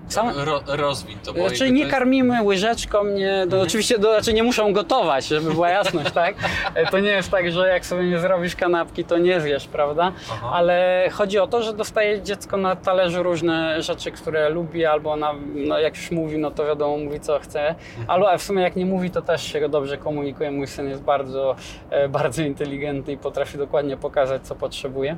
Same, 0.08 0.46
Ro, 0.46 0.62
rozwiń 0.68 1.18
to, 1.26 1.34
bo 1.34 1.50
znaczy 1.50 1.72
nie 1.72 1.80
jest- 1.80 1.92
karmimy 1.92 2.44
łyżeczką, 2.44 3.04
nie, 3.06 3.48
to 3.50 3.62
oczywiście 3.62 3.96
to, 3.96 4.02
znaczy 4.14 4.34
nie 4.34 4.44
muszą 4.44 4.74
gotować, 4.74 5.28
żeby 5.28 5.52
była 5.54 5.70
jasność, 5.70 6.12
tak? 6.12 6.36
E, 6.76 6.86
To 6.86 7.00
nie 7.00 7.10
jest 7.10 7.32
tak, 7.32 7.52
że 7.52 7.68
jak 7.70 7.86
sobie 7.86 8.04
nie 8.04 8.20
zrobisz 8.20 8.56
kanapki, 8.56 9.04
to 9.04 9.18
nie 9.18 9.42
zjesz, 9.42 9.68
prawda? 9.68 10.12
Aha. 10.32 10.50
Ale 10.54 11.06
chodzi 11.12 11.40
o 11.40 11.48
to, 11.48 11.62
że 11.64 11.74
dostaje 11.74 12.22
dziecko 12.22 12.58
na 12.58 12.76
talerzu 12.76 13.24
różne 13.24 13.82
rzeczy, 13.82 14.12
które 14.12 14.50
lubi, 14.50 14.86
albo 14.86 15.16
na, 15.16 15.34
no 15.56 15.80
jak 15.80 15.96
już 15.98 16.12
mówi, 16.12 16.38
no 16.38 16.52
to 16.52 16.66
wiadomo, 16.66 16.98
mówi 16.98 17.20
co 17.20 17.40
chce. 17.40 17.76
Albo 18.08 18.38
w 18.38 18.44
sumie 18.44 18.62
jak 18.64 18.76
nie 18.76 18.86
mówi, 18.86 19.12
to 19.12 19.22
też 19.22 19.44
się 19.44 19.60
go 19.60 19.70
dobrze 19.70 19.98
komunikuje. 19.98 20.52
Mój 20.52 20.68
syn 20.68 20.90
jest 20.90 21.02
bardzo, 21.04 21.56
e, 21.90 22.10
bardzo 22.10 22.42
inteligentny 22.44 23.14
i 23.14 23.18
potrafi 23.18 23.58
dokładnie 23.58 23.98
pokazać, 23.98 24.42
co 24.48 24.56
potrzebuje. 24.56 25.18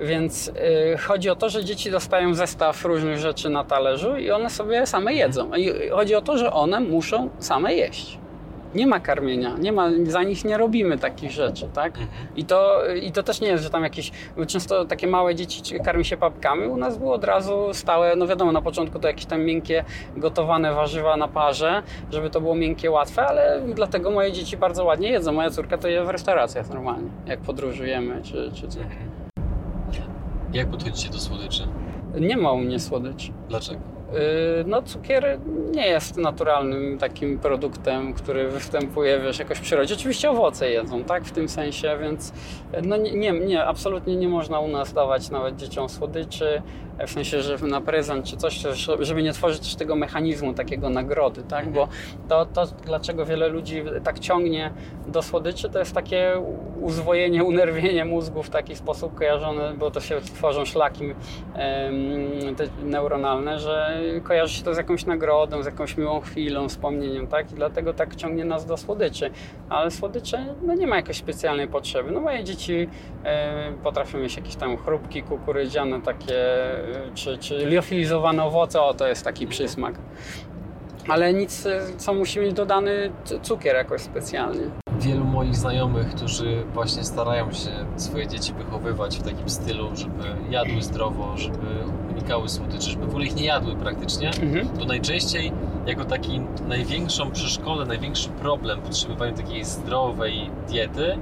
Więc 0.00 0.52
e, 0.92 0.96
chodzi 0.96 1.30
o 1.30 1.36
to, 1.36 1.48
że 1.48 1.64
dzieci 1.64 1.90
dostają 1.90 2.34
zestaw 2.34 2.84
różnych 2.84 3.18
rzeczy 3.18 3.48
na 3.48 3.64
talerzu 3.64 4.16
i 4.16 4.30
one 4.30 4.50
sobie 4.50 4.86
same 4.86 5.14
jedzą. 5.14 5.54
I 5.54 5.88
chodzi 5.90 6.14
o 6.14 6.22
to, 6.22 6.38
że 6.38 6.52
one 6.52 6.80
muszą 6.80 7.30
same 7.38 7.74
jeść. 7.74 8.18
Nie 8.74 8.86
ma 8.86 9.00
karmienia, 9.00 9.56
nie 9.58 9.72
ma, 9.72 9.90
za 10.02 10.22
nich 10.22 10.44
nie 10.44 10.58
robimy 10.58 10.98
takich 10.98 11.30
rzeczy, 11.30 11.68
tak? 11.74 11.86
Mhm. 11.86 12.08
I 12.36 12.44
to, 12.44 12.80
I 12.94 13.12
to 13.12 13.22
też 13.22 13.40
nie 13.40 13.48
jest, 13.48 13.64
że 13.64 13.70
tam 13.70 13.82
jakieś, 13.82 14.12
często 14.46 14.84
takie 14.84 15.06
małe 15.06 15.34
dzieci 15.34 15.80
karmi 15.84 16.04
się 16.04 16.16
papkami, 16.16 16.66
u 16.66 16.76
nas 16.76 16.98
było 16.98 17.14
od 17.14 17.24
razu 17.24 17.68
stałe, 17.72 18.16
no 18.16 18.26
wiadomo, 18.26 18.52
na 18.52 18.62
początku 18.62 18.98
to 18.98 19.08
jakieś 19.08 19.26
tam 19.26 19.42
miękkie, 19.42 19.84
gotowane 20.16 20.74
warzywa 20.74 21.16
na 21.16 21.28
parze, 21.28 21.82
żeby 22.10 22.30
to 22.30 22.40
było 22.40 22.54
miękkie, 22.54 22.90
łatwe, 22.90 23.26
ale 23.26 23.62
dlatego 23.74 24.10
moje 24.10 24.32
dzieci 24.32 24.56
bardzo 24.56 24.84
ładnie 24.84 25.10
jedzą. 25.10 25.32
Moja 25.32 25.50
córka 25.50 25.78
to 25.78 25.88
je 25.88 26.04
w 26.04 26.08
restauracjach 26.08 26.68
normalnie, 26.68 27.10
jak 27.26 27.40
podróżujemy 27.40 28.22
czy, 28.22 28.50
czy 28.54 28.68
coś. 28.68 28.82
Jak 30.52 30.70
podchodzicie 30.70 31.10
do 31.10 31.20
słodyczy? 31.20 31.68
Nie 32.20 32.36
ma 32.36 32.52
u 32.52 32.58
mnie 32.58 32.80
słodyczy. 32.80 33.32
Dlaczego? 33.48 33.80
Y, 34.14 34.64
no 34.66 34.82
cukier 34.82 35.38
nie 35.74 35.86
jest 35.86 36.16
naturalnym 36.16 36.98
takim 36.98 37.38
produktem, 37.38 38.14
który 38.14 38.48
występuje 38.48 39.20
wiesz, 39.20 39.38
jakoś 39.38 39.58
w 39.58 39.62
przyrodzie. 39.62 39.94
Oczywiście 39.94 40.30
owoce 40.30 40.70
jedzą, 40.70 41.04
tak, 41.04 41.24
w 41.24 41.32
tym 41.32 41.48
sensie, 41.48 41.98
więc 42.00 42.32
no 42.82 42.96
nie, 42.96 43.12
nie, 43.12 43.32
nie, 43.32 43.64
absolutnie 43.64 44.16
nie 44.16 44.28
można 44.28 44.60
u 44.60 44.68
nas 44.68 44.92
dawać 44.92 45.30
nawet 45.30 45.56
dzieciom 45.56 45.88
słodyczy, 45.88 46.62
w 47.06 47.10
sensie, 47.10 47.42
że 47.42 47.58
na 47.58 47.80
prezent 47.80 48.26
czy 48.26 48.36
coś, 48.36 48.64
żeby 49.00 49.22
nie 49.22 49.32
tworzyć 49.32 49.60
też 49.60 49.74
tego 49.74 49.96
mechanizmu 49.96 50.54
takiego 50.54 50.90
nagrody, 50.90 51.42
tak, 51.42 51.72
bo 51.72 51.88
to, 52.28 52.46
to 52.46 52.66
dlaczego 52.66 53.26
wiele 53.26 53.48
ludzi 53.48 53.82
tak 54.04 54.18
ciągnie 54.18 54.70
do 55.06 55.22
słodyczy, 55.22 55.70
to 55.70 55.78
jest 55.78 55.94
takie 55.94 56.42
uzwojenie, 56.80 57.44
unerwienie 57.44 58.04
mózgu 58.04 58.42
w 58.42 58.50
taki 58.50 58.76
sposób 58.76 59.14
kojarzone, 59.14 59.74
bo 59.78 59.90
to 59.90 60.00
się 60.00 60.20
tworzą 60.20 60.64
szlaki 60.64 61.04
neuronalne, 62.82 63.58
że 63.58 63.97
kojarzy 64.22 64.54
się 64.54 64.64
to 64.64 64.74
z 64.74 64.76
jakąś 64.76 65.06
nagrodą, 65.06 65.62
z 65.62 65.66
jakąś 65.66 65.96
miłą 65.96 66.20
chwilą, 66.20 66.68
wspomnieniem, 66.68 67.26
tak? 67.26 67.52
I 67.52 67.54
dlatego 67.54 67.94
tak 67.94 68.16
ciągnie 68.16 68.44
nas 68.44 68.66
do 68.66 68.76
słodyczy. 68.76 69.30
Ale 69.68 69.90
słodycze, 69.90 70.54
no 70.62 70.74
nie 70.74 70.86
ma 70.86 70.96
jakiejś 70.96 71.16
specjalnej 71.16 71.68
potrzeby. 71.68 72.10
No 72.10 72.20
moje 72.20 72.44
dzieci 72.44 72.88
e, 73.24 73.72
potrafią 73.82 74.18
mieć 74.18 74.36
jakieś 74.36 74.56
tam 74.56 74.76
chrupki 74.76 75.22
kukurydziane 75.22 76.00
takie, 76.00 76.36
e, 76.36 77.10
czy, 77.14 77.38
czy 77.38 77.66
liofilizowane 77.66 78.44
owoce, 78.44 78.80
o 78.80 78.94
to 78.94 79.06
jest 79.06 79.24
taki 79.24 79.46
przysmak 79.46 79.94
ale 81.08 81.34
nic, 81.34 81.66
e, 81.66 81.80
co 81.96 82.14
musi 82.14 82.40
mieć 82.40 82.52
dodany 82.52 83.10
cukier 83.42 83.76
jakoś 83.76 84.00
specjalnie. 84.00 84.60
Wielu 85.00 85.24
moich 85.24 85.56
znajomych, 85.56 86.14
którzy 86.14 86.64
właśnie 86.74 87.04
starają 87.04 87.52
się 87.52 87.70
swoje 87.96 88.26
dzieci 88.26 88.52
wychowywać 88.52 89.18
w 89.18 89.22
takim 89.22 89.48
stylu, 89.48 89.96
żeby 89.96 90.24
jadły 90.50 90.82
zdrowo, 90.82 91.36
żeby 91.36 91.66
unikały 92.18 92.48
słodyczy, 92.48 92.90
żeby 92.90 93.06
w 93.06 93.08
ogóle 93.08 93.24
ich 93.24 93.36
nie 93.36 93.44
jadły 93.44 93.76
praktycznie, 93.76 94.28
mhm. 94.28 94.68
to 94.68 94.84
najczęściej 94.84 95.52
jako 95.86 96.04
taki 96.04 96.40
największą 96.68 97.30
przeszkodę, 97.30 97.84
największy 97.84 98.28
problem 98.28 98.80
potrzebowania 98.80 99.32
takiej 99.32 99.64
zdrowej 99.64 100.50
diety 100.68 101.18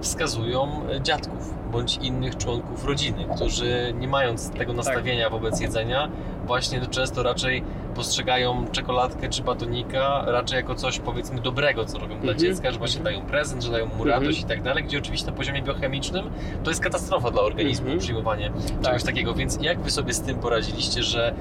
wskazują 0.00 0.68
dziadków 1.02 1.54
bądź 1.72 1.96
innych 1.96 2.36
członków 2.36 2.84
rodziny, 2.84 3.26
którzy 3.36 3.94
nie 3.98 4.08
mając 4.08 4.50
tego 4.50 4.72
tak. 4.72 4.76
nastawienia 4.76 5.30
wobec 5.30 5.60
jedzenia, 5.60 6.08
właśnie 6.46 6.80
często 6.80 7.22
raczej 7.22 7.62
postrzegają 7.94 8.66
czekoladkę 8.72 9.28
czy 9.28 9.42
batonika 9.42 10.24
raczej 10.26 10.56
jako 10.56 10.74
coś 10.74 10.98
powiedzmy 10.98 11.40
dobrego, 11.40 11.84
co 11.84 11.98
robią 11.98 12.20
dla 12.20 12.32
mhm. 12.32 12.38
dziecka, 12.38 12.72
że 12.72 12.78
właśnie 12.78 13.02
dają 13.02 13.20
prezent, 13.20 13.62
że 13.62 13.72
dają 13.72 13.86
mu 13.86 14.04
radość 14.04 14.38
mhm. 14.38 14.46
i 14.46 14.48
tak 14.48 14.62
dalej, 14.62 14.84
gdzie 14.84 14.98
oczywiście 14.98 15.26
na 15.26 15.32
poziomie 15.32 15.62
biochemicznym 15.62 16.30
to 16.64 16.70
jest 16.70 16.82
katastrofa 16.82 17.30
dla 17.30 17.42
organizmu 17.42 17.84
mhm. 17.84 18.00
przyjmowanie 18.00 18.50
tak. 18.50 18.82
czegoś 18.82 19.02
takiego, 19.02 19.34
więc 19.34 19.58
jak 19.60 19.80
Wy 19.80 19.90
sobie 19.90 20.12
z 20.12 20.20
tym 20.20 20.38
poradziliście, 20.38 21.02
że 21.02 21.34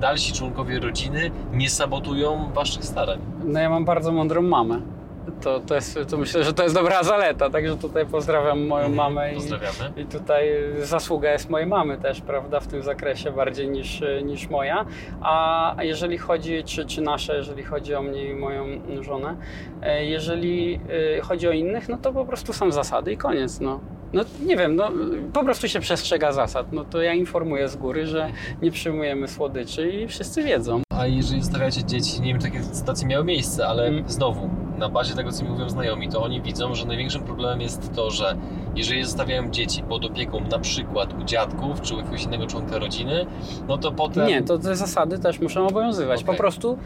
dalsi 0.00 0.32
członkowie 0.32 0.80
rodziny 0.80 1.30
nie 1.52 1.70
sabotują 1.70 2.50
Waszych 2.54 2.84
starań? 2.84 3.18
No 3.44 3.60
ja 3.60 3.70
mam 3.70 3.84
bardzo 3.84 4.12
mądrą 4.12 4.42
mamę 4.42 5.01
to, 5.42 5.60
to, 5.60 5.74
jest, 5.74 5.98
to 6.10 6.16
myślę, 6.16 6.44
że 6.44 6.52
to 6.52 6.62
jest 6.62 6.74
dobra 6.74 7.02
zaleta, 7.02 7.50
także 7.50 7.76
tutaj 7.76 8.06
pozdrawiam 8.06 8.66
moją 8.66 8.86
mhm, 8.86 8.94
mamę 8.94 9.34
i, 9.34 10.00
i 10.00 10.06
tutaj 10.06 10.48
zasługa 10.78 11.32
jest 11.32 11.50
mojej 11.50 11.66
mamy 11.66 11.98
też, 11.98 12.20
prawda, 12.20 12.60
w 12.60 12.66
tym 12.66 12.82
zakresie 12.82 13.30
bardziej 13.30 13.68
niż, 13.68 14.02
niż 14.24 14.48
moja, 14.48 14.84
a 15.22 15.74
jeżeli 15.80 16.18
chodzi, 16.18 16.64
czy, 16.64 16.86
czy 16.86 17.00
nasze, 17.00 17.36
jeżeli 17.36 17.62
chodzi 17.62 17.94
o 17.94 18.02
mnie 18.02 18.24
i 18.24 18.34
moją 18.34 18.64
żonę, 19.00 19.36
e, 19.82 20.04
jeżeli 20.04 20.80
e, 21.18 21.20
chodzi 21.20 21.48
o 21.48 21.52
innych, 21.52 21.88
no 21.88 21.98
to 21.98 22.12
po 22.12 22.24
prostu 22.24 22.52
są 22.52 22.70
zasady 22.70 23.12
i 23.12 23.16
koniec, 23.16 23.60
no. 23.60 23.80
No 24.12 24.24
nie 24.46 24.56
wiem, 24.56 24.76
no 24.76 24.90
po 25.32 25.44
prostu 25.44 25.68
się 25.68 25.80
przestrzega 25.80 26.32
zasad. 26.32 26.72
No 26.72 26.84
to 26.84 27.02
ja 27.02 27.12
informuję 27.12 27.68
z 27.68 27.76
góry, 27.76 28.06
że 28.06 28.30
nie 28.62 28.70
przyjmujemy 28.70 29.28
słodyczy 29.28 29.90
i 29.90 30.08
wszyscy 30.08 30.42
wiedzą. 30.42 30.82
A 30.98 31.06
jeżeli 31.06 31.42
zostawiacie 31.42 31.84
dzieci, 31.84 32.20
nie 32.20 32.32
wiem, 32.32 32.42
czy 32.42 32.48
takie 32.48 32.62
sytuacje 32.62 33.08
miały 33.08 33.24
miejsce, 33.24 33.66
ale 33.66 33.86
mm. 33.86 34.08
znowu, 34.08 34.50
na 34.82 34.88
bazie 34.88 35.14
tego, 35.14 35.32
co 35.32 35.44
mi 35.44 35.50
mówią 35.50 35.68
znajomi, 35.68 36.08
to 36.08 36.22
oni 36.22 36.42
widzą, 36.42 36.74
że 36.74 36.86
największym 36.86 37.22
problemem 37.22 37.60
jest 37.60 37.94
to, 37.94 38.10
że 38.10 38.36
jeżeli 38.76 39.04
zostawiają 39.04 39.50
dzieci 39.50 39.82
pod 39.82 40.04
opieką 40.04 40.40
na 40.50 40.58
przykład 40.58 41.20
u 41.22 41.24
dziadków 41.24 41.80
czy 41.80 41.94
u 41.94 41.98
jakiegoś 41.98 42.24
innego 42.24 42.46
członka 42.46 42.78
rodziny, 42.78 43.26
no 43.68 43.78
to 43.78 43.92
potem... 43.92 44.26
Nie, 44.26 44.42
to 44.42 44.58
te 44.58 44.76
zasady 44.76 45.18
też 45.18 45.40
muszą 45.40 45.66
obowiązywać. 45.66 46.22
Okay. 46.22 46.34
Po 46.34 46.38
prostu 46.38 46.78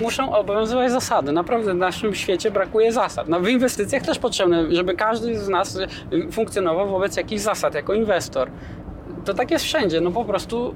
muszą 0.00 0.34
obowiązywać 0.34 0.92
zasady. 0.92 1.32
Naprawdę 1.32 1.74
w 1.74 1.76
naszym 1.76 2.14
świecie 2.14 2.50
brakuje 2.50 2.92
zasad. 2.92 3.28
No, 3.28 3.40
w 3.40 3.48
inwestycjach 3.48 4.02
też 4.02 4.18
potrzebne, 4.18 4.74
żeby 4.74 4.94
każdy 4.94 5.38
z 5.38 5.48
nas 5.48 5.78
funkcjonował 6.32 6.88
wobec 6.88 7.16
jakichś 7.16 7.42
zasad 7.42 7.74
jako 7.74 7.94
inwestor. 7.94 8.50
To 9.24 9.34
tak 9.34 9.50
jest 9.50 9.64
wszędzie. 9.64 10.00
No 10.00 10.10
po 10.10 10.24
prostu 10.24 10.74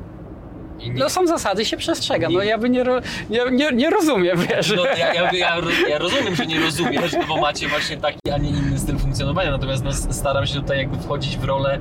no 0.95 1.11
są 1.11 1.27
zasady, 1.27 1.65
się 1.65 1.77
przestrzega. 1.77 2.29
No 2.31 2.43
ja 2.43 2.59
by 2.59 2.71
nie, 2.71 2.85
nie, 3.31 3.45
nie, 3.53 3.73
nie 3.73 3.91
rozumiem, 3.91 4.39
wiesz. 4.49 4.73
No, 4.77 4.85
ja, 4.85 5.15
ja, 5.15 5.33
ja, 5.33 5.61
ja, 5.89 5.99
rozumiem, 5.99 6.37
że 6.37 6.47
nie 6.47 6.61
rozumiesz, 6.61 7.13
bo 7.29 7.41
macie 7.41 7.69
właśnie 7.69 7.97
taki, 7.97 8.31
a 8.35 8.39
nie 8.39 8.49
inny 8.49 8.79
styl 8.79 8.99
funkcjonowania, 8.99 9.51
natomiast 9.51 9.85
no, 9.85 9.93
staram 9.93 10.47
się 10.47 10.55
tutaj 10.55 10.79
jakby 10.79 10.99
wchodzić 10.99 11.37
w 11.37 11.45
rolę 11.45 11.79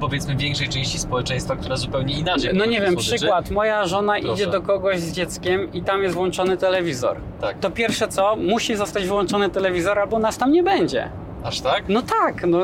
powiedzmy 0.00 0.36
większej 0.36 0.68
części 0.68 0.98
społeczeństwa, 0.98 1.56
która 1.56 1.76
zupełnie 1.76 2.18
inaczej. 2.18 2.50
No 2.54 2.64
nie 2.64 2.80
wiem, 2.80 2.92
słodyczy. 2.92 3.14
przykład, 3.16 3.50
moja 3.50 3.86
żona 3.86 4.12
Proszę. 4.20 4.34
idzie 4.34 4.46
do 4.46 4.62
kogoś 4.62 5.00
z 5.00 5.12
dzieckiem 5.12 5.72
i 5.72 5.82
tam 5.82 6.02
jest 6.02 6.14
włączony 6.14 6.56
telewizor. 6.56 7.16
Tak. 7.40 7.58
To 7.58 7.70
pierwsze 7.70 8.08
co, 8.08 8.36
musi 8.36 8.76
zostać 8.76 9.06
włączony 9.06 9.50
telewizor, 9.50 9.98
albo 9.98 10.18
nas 10.18 10.38
tam 10.38 10.52
nie 10.52 10.62
będzie. 10.62 11.10
Aż 11.44 11.60
tak? 11.60 11.84
No 11.88 12.02
tak, 12.02 12.46
no 12.46 12.58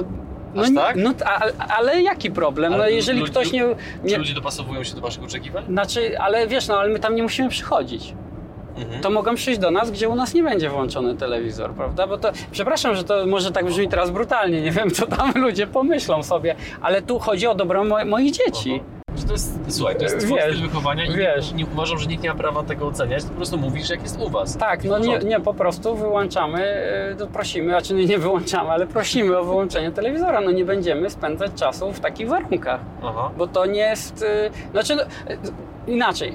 no, 0.57 0.83
tak? 0.83 0.97
no 0.97 1.13
ale, 1.41 1.53
ale 1.77 2.03
jaki 2.03 2.31
problem? 2.31 2.71
No, 2.71 2.77
ale 2.77 2.85
no, 2.85 2.91
jeżeli 2.91 3.23
ktoś 3.23 3.53
nie, 3.53 3.65
nie... 4.05 4.11
Czy 4.11 4.19
ludzie 4.19 4.35
dopasowują 4.35 4.85
się 4.85 4.95
do 4.95 5.01
waszych 5.01 5.25
oczekiwań? 5.25 5.65
Znaczy, 5.69 6.19
ale 6.19 6.47
wiesz, 6.47 6.69
no 6.69 6.79
ale 6.79 6.89
my 6.89 6.99
tam 6.99 7.15
nie 7.15 7.23
musimy 7.23 7.49
przychodzić. 7.49 8.15
Mhm. 8.77 9.01
To 9.01 9.11
mogą 9.11 9.35
przyjść 9.35 9.61
do 9.61 9.71
nas, 9.71 9.91
gdzie 9.91 10.09
u 10.09 10.15
nas 10.15 10.35
nie 10.35 10.43
będzie 10.43 10.69
włączony 10.69 11.17
telewizor, 11.17 11.75
prawda? 11.75 12.07
Bo 12.07 12.19
to, 12.19 12.33
przepraszam, 12.53 12.97
że 12.97 13.05
to 13.05 13.27
może 13.27 13.53
tak 13.53 13.67
brzmi 13.67 13.89
teraz 13.89 14.11
brutalnie, 14.11 14.63
nie 14.63 14.71
wiem, 14.71 14.91
co 14.91 15.07
tam 15.07 15.33
ludzie 15.45 15.67
pomyślą 15.67 16.23
sobie, 16.23 16.55
ale 16.81 17.03
tu 17.03 17.19
chodzi 17.19 17.47
o 17.47 17.55
dobro 17.55 17.85
mo 17.85 18.05
moich 18.05 18.33
dzieci. 18.33 18.81
Aha 19.17 19.27
to 19.27 19.33
jest, 19.33 19.59
słuchaj, 19.69 19.97
to 19.97 20.03
jest 20.03 20.19
twój 20.19 20.41
styl 20.41 20.61
wychowania 20.61 21.05
i 21.05 21.13
wiesz. 21.13 21.53
Nie, 21.53 21.57
nie, 21.59 21.67
uważam, 21.73 21.99
że 21.99 22.07
nikt 22.07 22.23
nie 22.23 22.29
ma 22.29 22.35
prawa 22.35 22.63
tego 22.63 22.87
oceniać, 22.87 23.23
to 23.23 23.29
po 23.29 23.37
prostu 23.37 23.59
mówisz, 23.59 23.91
jak 23.91 24.03
jest 24.03 24.21
u 24.21 24.29
was. 24.31 24.57
Tak, 24.57 24.85
no 24.85 24.99
nie, 24.99 25.19
nie, 25.19 25.41
po 25.41 25.55
prostu 25.55 25.97
wyłączamy, 25.97 26.65
y, 27.23 27.27
prosimy, 27.33 27.69
znaczy 27.69 27.95
nie, 27.95 28.05
nie 28.05 28.19
wyłączamy, 28.19 28.71
ale 28.71 28.87
prosimy 28.87 29.39
o 29.39 29.45
wyłączenie 29.45 29.93
telewizora, 29.93 30.41
no 30.41 30.51
nie 30.51 30.65
będziemy 30.65 31.11
spędzać 31.11 31.53
czasu 31.55 31.93
w 31.93 32.01
takich 32.01 32.29
warunkach, 32.29 32.81
Aha. 33.03 33.31
bo 33.37 33.47
to 33.47 33.67
nie 33.67 33.81
jest, 33.81 34.23
y, 34.23 34.51
znaczy 34.73 34.97
no, 34.97 35.03
y, 35.03 35.39
inaczej, 35.87 36.35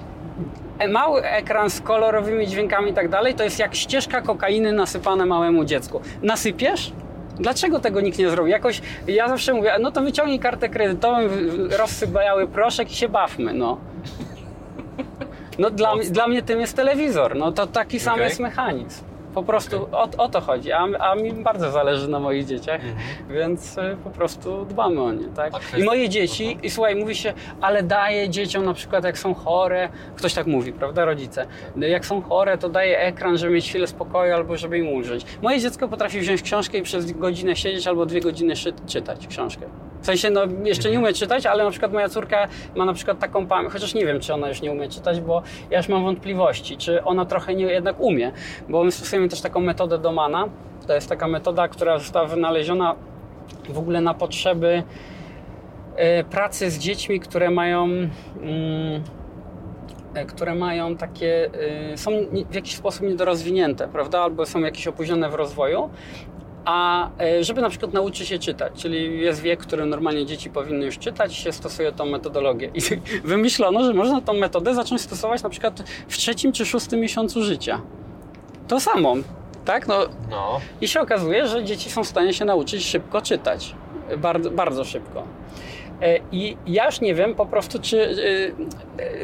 e, 0.79 0.87
mały 0.87 1.21
ekran 1.23 1.69
z 1.69 1.81
kolorowymi 1.81 2.47
dźwiękami 2.47 2.91
i 2.91 2.93
tak 2.93 3.09
dalej, 3.09 3.33
to 3.33 3.43
jest 3.43 3.59
jak 3.59 3.75
ścieżka 3.75 4.21
kokainy 4.21 4.73
nasypane 4.73 5.25
małemu 5.25 5.65
dziecku. 5.65 6.01
Nasypiesz, 6.23 6.93
Dlaczego 7.39 7.79
tego 7.79 8.01
nikt 8.01 8.19
nie 8.19 8.29
zrobił? 8.29 8.51
Jakoś 8.51 8.81
ja 9.07 9.29
zawsze 9.29 9.53
mówię, 9.53 9.75
no 9.79 9.91
to 9.91 10.01
wyciągnij 10.01 10.39
kartę 10.39 10.69
kredytową, 10.69 11.17
rozsypały 11.77 12.47
proszek 12.47 12.91
i 12.91 12.95
się 12.95 13.09
bawmy, 13.09 13.53
no. 13.53 13.77
No 15.59 15.69
dla, 15.69 15.93
dla 16.09 16.27
mnie 16.27 16.41
tym 16.41 16.59
jest 16.59 16.75
telewizor, 16.75 17.35
no 17.35 17.51
to 17.51 17.67
taki 17.67 17.99
sam 17.99 18.13
okay. 18.13 18.25
jest 18.25 18.39
mechanizm. 18.39 19.10
Po 19.33 19.43
prostu 19.43 19.87
o, 19.91 20.09
o 20.17 20.29
to 20.29 20.41
chodzi, 20.41 20.71
a, 20.71 20.87
a, 20.99 21.15
mi 21.15 21.33
bardzo 21.33 21.71
zależy 21.71 22.07
na 22.07 22.19
moich 22.19 22.45
dzieciach, 22.45 22.81
mhm. 22.85 22.97
więc 23.29 23.77
y, 23.77 23.97
po 24.03 24.09
prostu 24.09 24.65
dbamy 24.65 25.01
o 25.01 25.11
nie, 25.11 25.27
tak? 25.27 25.53
I 25.77 25.83
moje 25.83 26.09
dzieci, 26.09 26.57
i 26.63 26.69
słuchaj, 26.69 26.95
mówi 26.95 27.15
się, 27.15 27.33
ale 27.61 27.83
daję 27.83 28.29
dzieciom 28.29 28.65
na 28.65 28.73
przykład 28.73 29.03
jak 29.03 29.17
są 29.17 29.33
chore, 29.33 29.89
ktoś 30.15 30.33
tak 30.33 30.47
mówi, 30.47 30.73
prawda, 30.73 31.05
rodzice, 31.05 31.45
jak 31.75 32.05
są 32.05 32.21
chore, 32.21 32.57
to 32.57 32.69
daję 32.69 32.99
ekran, 32.99 33.37
żeby 33.37 33.53
mieć 33.53 33.69
chwilę 33.69 33.87
spokoju 33.87 34.33
albo 34.33 34.57
żeby 34.57 34.77
im 34.77 34.87
ulżyć. 34.87 35.25
Moje 35.41 35.59
dziecko 35.59 35.87
potrafi 35.87 36.19
wziąć 36.19 36.41
książkę 36.41 36.77
i 36.77 36.81
przez 36.81 37.11
godzinę 37.11 37.55
siedzieć 37.55 37.87
albo 37.87 38.05
dwie 38.05 38.21
godziny 38.21 38.53
czytać 38.87 39.27
książkę. 39.27 39.65
W 40.01 40.05
sensie, 40.05 40.29
no 40.29 40.41
jeszcze 40.63 40.91
nie 40.91 40.99
umie 40.99 41.13
czytać, 41.13 41.45
ale 41.45 41.63
na 41.63 41.69
przykład 41.69 41.93
moja 41.93 42.09
córka 42.09 42.47
ma 42.75 42.85
na 42.85 42.93
przykład 42.93 43.19
taką 43.19 43.47
pamięć, 43.47 43.73
chociaż 43.73 43.93
nie 43.93 44.05
wiem, 44.05 44.19
czy 44.19 44.33
ona 44.33 44.47
już 44.47 44.61
nie 44.61 44.71
umie 44.71 44.89
czytać, 44.89 45.21
bo 45.21 45.41
ja 45.69 45.77
już 45.77 45.87
mam 45.87 46.03
wątpliwości, 46.03 46.77
czy 46.77 47.03
ona 47.03 47.25
trochę 47.25 47.55
nie, 47.55 47.65
jednak 47.65 47.99
umie, 47.99 48.31
bo 48.69 48.83
my 48.83 48.91
stosujemy 48.91 49.29
też 49.29 49.41
taką 49.41 49.59
metodę 49.59 49.97
Domana. 49.97 50.49
To 50.87 50.93
jest 50.93 51.09
taka 51.09 51.27
metoda, 51.27 51.67
która 51.67 51.99
została 51.99 52.25
wynaleziona 52.25 52.95
w 53.69 53.77
ogóle 53.77 54.01
na 54.01 54.13
potrzeby 54.13 54.83
e, 55.95 56.23
pracy 56.23 56.71
z 56.71 56.77
dziećmi, 56.77 57.19
które 57.19 57.49
mają 57.49 57.83
mm, 57.83 58.09
e, 60.13 60.25
które 60.25 60.55
mają 60.55 60.95
takie, 60.95 61.49
e, 61.93 61.97
są 61.97 62.11
w 62.51 62.55
jakiś 62.55 62.75
sposób 62.75 63.01
niedorozwinięte, 63.01 63.87
prawda, 63.87 64.21
albo 64.21 64.45
są 64.45 64.59
jakieś 64.59 64.87
opóźnione 64.87 65.29
w 65.29 65.33
rozwoju 65.33 65.89
a 66.65 67.09
e, 67.19 67.43
żeby 67.43 67.61
na 67.61 67.69
przykład 67.69 67.93
nauczyć 67.93 68.27
się 68.27 68.39
czytać, 68.39 68.73
czyli 68.75 69.19
jest 69.19 69.41
wiek, 69.41 69.59
który 69.59 69.85
normalnie 69.85 70.25
dzieci 70.25 70.49
powinny 70.49 70.85
już 70.85 70.97
czytać, 70.97 71.35
się 71.35 71.51
stosuje 71.51 71.91
tą 71.91 72.05
metodologię. 72.05 72.71
I 72.73 72.81
wymyślono, 73.27 73.83
że 73.83 73.93
można 73.93 74.21
tą 74.21 74.33
metodę 74.33 74.75
zacząć 74.75 75.01
stosować 75.01 75.43
na 75.43 75.49
przykład 75.49 75.83
w 76.07 76.17
trzecim 76.17 76.51
czy 76.51 76.65
szóstym 76.65 76.99
miesiącu 76.99 77.43
życia. 77.43 77.81
To 78.67 78.79
samo, 78.79 79.15
tak? 79.65 79.87
No. 79.87 79.95
no. 80.29 80.59
I 80.81 80.87
się 80.87 81.01
okazuje, 81.01 81.47
że 81.47 81.63
dzieci 81.63 81.89
są 81.89 82.03
w 82.03 82.07
stanie 82.07 82.33
się 82.33 82.45
nauczyć 82.45 82.85
szybko 82.85 83.21
czytać. 83.21 83.75
Bardzo, 84.17 84.51
bardzo 84.51 84.83
szybko. 84.83 85.23
E, 86.01 86.19
I 86.31 86.57
ja 86.67 86.85
już 86.85 87.01
nie 87.01 87.15
wiem 87.15 87.35
po 87.35 87.45
prostu, 87.45 87.79
czy. 87.81 88.15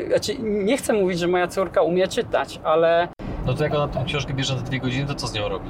Znaczy, 0.07 0.35
nie 0.39 0.77
chcę 0.77 0.93
mówić, 0.93 1.19
że 1.19 1.27
moja 1.27 1.47
córka 1.47 1.81
umie 1.81 2.07
czytać, 2.07 2.59
ale. 2.63 3.07
No 3.47 3.53
to 3.53 3.63
jak 3.63 3.73
ona 3.73 3.87
tą 3.87 4.05
książkę 4.05 4.33
bierze 4.33 4.55
na 4.55 4.61
dwie 4.61 4.79
godziny, 4.79 5.07
to 5.07 5.15
co 5.15 5.27
z 5.27 5.33
nią 5.33 5.49
robi? 5.49 5.69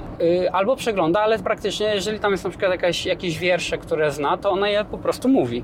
Albo 0.52 0.76
przegląda, 0.76 1.22
ale 1.22 1.40
praktycznie, 1.40 1.86
jeżeli 1.96 2.20
tam 2.20 2.32
jest 2.32 2.44
na 2.44 2.50
przykład 2.50 2.72
jakaś, 2.72 3.06
jakieś 3.06 3.40
wiersze, 3.40 3.78
które 3.78 4.12
zna, 4.12 4.38
to 4.38 4.52
ona 4.52 4.70
je 4.70 4.86
po 4.86 4.98
prostu 4.98 5.30
mówi. 5.30 5.64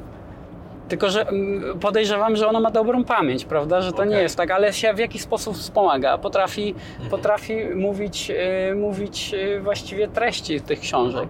Tylko, 0.89 1.09
że 1.09 1.27
mm, 1.27 1.79
podejrzewam, 1.79 2.35
że 2.35 2.47
ona 2.47 2.59
ma 2.59 2.71
dobrą 2.71 3.03
pamięć, 3.03 3.45
prawda? 3.45 3.81
Że 3.81 3.91
to 3.91 3.97
okay. 3.97 4.09
nie 4.09 4.17
jest 4.17 4.37
tak, 4.37 4.51
ale 4.51 4.73
się 4.73 4.93
w 4.93 4.99
jakiś 4.99 5.21
sposób 5.21 5.55
wspomaga. 5.55 6.17
Potrafi, 6.17 6.69
mhm. 6.69 7.09
potrafi 7.09 7.55
mówić, 7.75 8.29
yy, 8.29 8.75
mówić 8.75 9.31
yy, 9.31 9.61
właściwie 9.61 10.07
treści 10.07 10.61
tych 10.61 10.79
książek. 10.79 11.29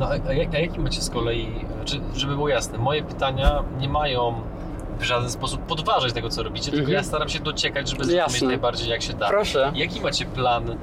No, 0.00 0.06
a, 0.06 0.28
a 0.28 0.58
jaki 0.58 0.80
macie 0.80 1.02
z 1.02 1.10
kolei, 1.10 1.48
znaczy, 1.76 2.00
żeby 2.14 2.34
było 2.34 2.48
jasne, 2.48 2.78
moje 2.78 3.02
pytania 3.02 3.62
nie 3.80 3.88
mają 3.88 4.34
w 4.98 5.02
żaden 5.02 5.30
sposób 5.30 5.60
podważać 5.60 6.12
tego, 6.12 6.28
co 6.28 6.42
robicie, 6.42 6.70
tylko 6.70 6.78
mhm. 6.78 6.94
ja 6.94 7.02
staram 7.02 7.28
się 7.28 7.40
dociekać, 7.40 7.90
żeby 7.90 8.04
zrozumieć 8.04 8.42
najbardziej 8.42 8.88
jak 8.88 9.02
się 9.02 9.12
da. 9.12 9.28
Proszę. 9.28 9.72
Jaki 9.74 10.00
macie 10.00 10.26
plan 10.26 10.76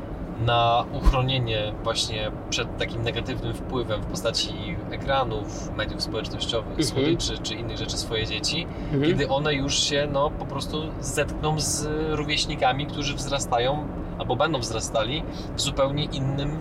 na 0.46 0.86
uchronienie 0.94 1.74
właśnie 1.84 2.32
przed 2.50 2.78
takim 2.78 3.04
negatywnym 3.04 3.54
wpływem 3.54 4.02
w 4.02 4.06
postaci 4.06 4.76
ekranów, 4.92 5.76
mediów 5.78 6.02
społecznościowych, 6.02 6.80
mhm. 6.80 6.88
słodyczy 6.88 7.38
czy 7.44 7.54
innych 7.54 7.78
rzeczy 7.78 7.98
swoje 7.98 8.28
dzieci, 8.28 8.68
mhm. 8.84 9.04
kiedy 9.04 9.30
one 9.30 9.54
już 9.54 9.80
się 9.80 10.08
no, 10.12 10.30
po 10.30 10.46
prostu 10.46 10.82
zetkną 11.02 11.60
z 11.60 11.88
rówieśnikami, 12.10 12.86
którzy 12.86 13.14
wzrastają 13.16 13.88
albo 14.18 14.36
będą 14.36 14.60
wzrastali 14.60 15.24
w 15.56 15.62
zupełnie 15.62 16.04
innym 16.04 16.60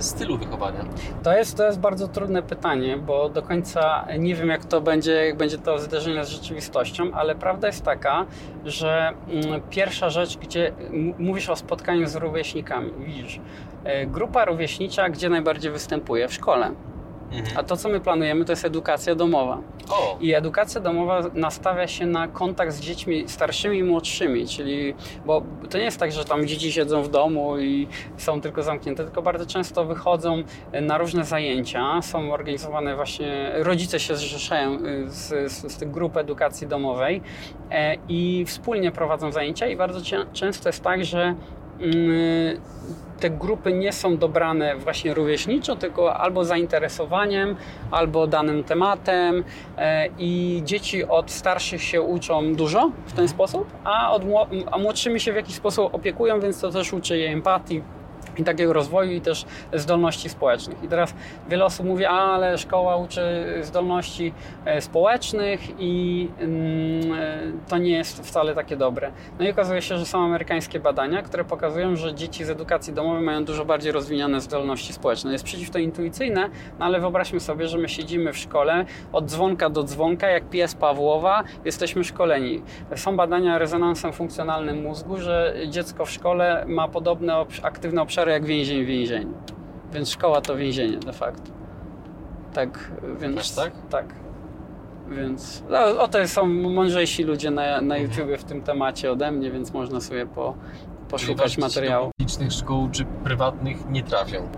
stylu 0.00 0.38
wychowania? 0.38 0.84
To 1.22 1.36
jest, 1.36 1.56
to 1.56 1.66
jest 1.66 1.80
bardzo 1.80 2.08
trudne 2.08 2.42
pytanie, 2.42 2.96
bo 2.96 3.28
do 3.28 3.42
końca 3.42 4.06
nie 4.18 4.34
wiem, 4.34 4.48
jak 4.48 4.64
to 4.64 4.80
będzie, 4.80 5.12
jak 5.12 5.36
będzie 5.36 5.58
to 5.58 5.78
zderzenie 5.78 6.24
z 6.24 6.28
rzeczywistością, 6.28 7.12
ale 7.12 7.34
prawda 7.34 7.66
jest 7.66 7.84
taka, 7.84 8.26
że 8.64 9.12
mm, 9.28 9.60
pierwsza 9.70 10.10
rzecz, 10.10 10.36
gdzie 10.36 10.72
mówisz 11.18 11.50
o 11.50 11.56
spotkaniu 11.56 12.08
z 12.08 12.16
rówieśnikami, 12.16 12.90
widzisz, 12.98 13.40
e, 13.84 14.06
grupa 14.06 14.44
rówieśnicza, 14.44 15.08
gdzie 15.08 15.28
najbardziej 15.28 15.72
występuje? 15.72 16.28
W 16.28 16.32
szkole. 16.32 16.70
Mhm. 17.32 17.58
A 17.58 17.62
to, 17.62 17.76
co 17.76 17.88
my 17.88 18.00
planujemy, 18.00 18.44
to 18.44 18.52
jest 18.52 18.64
edukacja 18.64 19.14
domowa. 19.14 19.58
O. 19.90 20.16
I 20.20 20.34
edukacja 20.34 20.80
domowa 20.80 21.22
nastawia 21.34 21.86
się 21.86 22.06
na 22.06 22.28
kontakt 22.28 22.72
z 22.72 22.80
dziećmi 22.80 23.24
starszymi 23.26 23.78
i 23.78 23.82
młodszymi, 23.82 24.48
czyli, 24.48 24.94
bo 25.26 25.42
to 25.70 25.78
nie 25.78 25.84
jest 25.84 26.00
tak, 26.00 26.12
że 26.12 26.24
tam 26.24 26.46
dzieci 26.46 26.72
siedzą 26.72 27.02
w 27.02 27.10
domu 27.10 27.58
i 27.58 27.88
są 28.16 28.40
tylko 28.40 28.62
zamknięte, 28.62 29.04
tylko 29.04 29.22
bardzo 29.22 29.46
często 29.46 29.84
wychodzą 29.84 30.42
na 30.82 30.98
różne 30.98 31.24
zajęcia, 31.24 32.02
są 32.02 32.32
organizowane 32.32 32.96
właśnie, 32.96 33.52
rodzice 33.54 34.00
się 34.00 34.16
zrzeszają 34.16 34.74
y, 34.74 35.10
z, 35.10 35.52
z, 35.52 35.72
z 35.72 35.76
tych 35.76 35.90
grup 35.90 36.16
edukacji 36.16 36.66
domowej 36.66 37.22
e, 37.70 37.96
i 38.08 38.44
wspólnie 38.46 38.92
prowadzą 38.92 39.32
zajęcia 39.32 39.66
i 39.66 39.76
bardzo 39.76 40.00
często 40.32 40.68
jest 40.68 40.82
tak, 40.82 41.04
że 41.04 41.34
te 43.20 43.30
grupy 43.30 43.72
nie 43.72 43.92
są 43.92 44.16
dobrane 44.16 44.76
właśnie 44.76 45.14
rówieśniczo, 45.14 45.76
tylko 45.76 46.16
albo 46.16 46.44
zainteresowaniem, 46.44 47.56
albo 47.90 48.26
danym 48.26 48.64
tematem 48.64 49.44
e, 49.78 50.08
i 50.18 50.62
dzieci 50.64 51.04
od 51.04 51.30
starszych 51.30 51.82
się 51.82 52.02
uczą 52.02 52.54
dużo 52.54 52.90
w 53.06 53.12
ten 53.12 53.28
sposób, 53.28 53.66
a, 53.84 54.12
od, 54.12 54.22
a 54.70 54.78
młodszymi 54.78 55.20
się 55.20 55.32
w 55.32 55.36
jakiś 55.36 55.54
sposób 55.54 55.94
opiekują, 55.94 56.40
więc 56.40 56.60
to 56.60 56.70
też 56.70 56.92
uczy 56.92 57.18
je 57.18 57.32
empatii, 57.32 57.82
i 58.38 58.44
takiego 58.44 58.72
rozwoju 58.72 59.12
i 59.12 59.20
też 59.20 59.44
zdolności 59.72 60.28
społecznych. 60.28 60.84
I 60.84 60.88
teraz 60.88 61.14
wiele 61.48 61.64
osób 61.64 61.86
mówi, 61.86 62.04
ale 62.04 62.58
szkoła 62.58 62.96
uczy 62.96 63.22
zdolności 63.62 64.32
e, 64.64 64.80
społecznych 64.80 65.60
i 65.78 66.28
mm, 66.40 67.12
e, 67.12 67.38
to 67.68 67.78
nie 67.78 67.92
jest 67.92 68.26
wcale 68.26 68.54
takie 68.54 68.76
dobre. 68.76 69.12
No 69.38 69.44
i 69.44 69.50
okazuje 69.50 69.82
się, 69.82 69.98
że 69.98 70.06
są 70.06 70.24
amerykańskie 70.24 70.80
badania, 70.80 71.22
które 71.22 71.44
pokazują, 71.44 71.96
że 71.96 72.14
dzieci 72.14 72.44
z 72.44 72.50
edukacji 72.50 72.92
domowej 72.92 73.22
mają 73.22 73.44
dużo 73.44 73.64
bardziej 73.64 73.92
rozwinione 73.92 74.40
zdolności 74.40 74.92
społeczne. 74.92 75.32
Jest 75.32 75.44
przeciw 75.44 75.70
to 75.70 75.78
intuicyjne, 75.78 76.48
no 76.78 76.84
ale 76.84 77.00
wyobraźmy 77.00 77.40
sobie, 77.40 77.68
że 77.68 77.78
my 77.78 77.88
siedzimy 77.88 78.32
w 78.32 78.38
szkole 78.38 78.84
od 79.12 79.30
dzwonka 79.30 79.70
do 79.70 79.82
dzwonka, 79.82 80.28
jak 80.28 80.48
pies 80.48 80.74
Pawłowa, 80.74 81.44
jesteśmy 81.64 82.04
szkoleni. 82.04 82.62
Są 82.96 83.16
badania 83.16 83.58
rezonansem 83.58 84.12
funkcjonalnym 84.12 84.82
mózgu, 84.82 85.16
że 85.18 85.54
dziecko 85.68 86.04
w 86.04 86.10
szkole 86.10 86.64
ma 86.68 86.88
podobne 86.88 87.34
aktywne 87.62 88.02
obszary 88.02 88.23
jak 88.32 88.44
więzień 88.44 88.84
w 88.84 88.86
więzieniu. 88.86 89.34
Więc 89.92 90.10
szkoła 90.10 90.40
to 90.40 90.56
więzienie 90.56 90.96
de 90.96 91.12
facto. 91.12 91.50
Tak, 92.52 92.90
więc... 93.20 93.56
tak? 93.56 93.72
Tak. 93.90 94.06
Więc 95.08 95.62
no, 95.70 96.02
o 96.02 96.08
to 96.08 96.28
są 96.28 96.46
mądrzejsi 96.46 97.24
ludzie 97.24 97.50
na, 97.50 97.80
na. 97.80 97.96
YouTubie 97.96 98.38
w 98.38 98.44
tym 98.44 98.62
temacie 98.62 99.12
ode 99.12 99.32
mnie, 99.32 99.50
więc 99.50 99.72
można 99.72 100.00
sobie 100.00 100.26
po, 100.26 100.54
poszukać 101.08 101.58
materiału. 101.58 102.10
publicznych 102.18 102.52
szkół 102.52 102.88
czy 102.92 103.04
prywatnych 103.04 103.90
nie 103.90 104.02
trafią. 104.02 104.48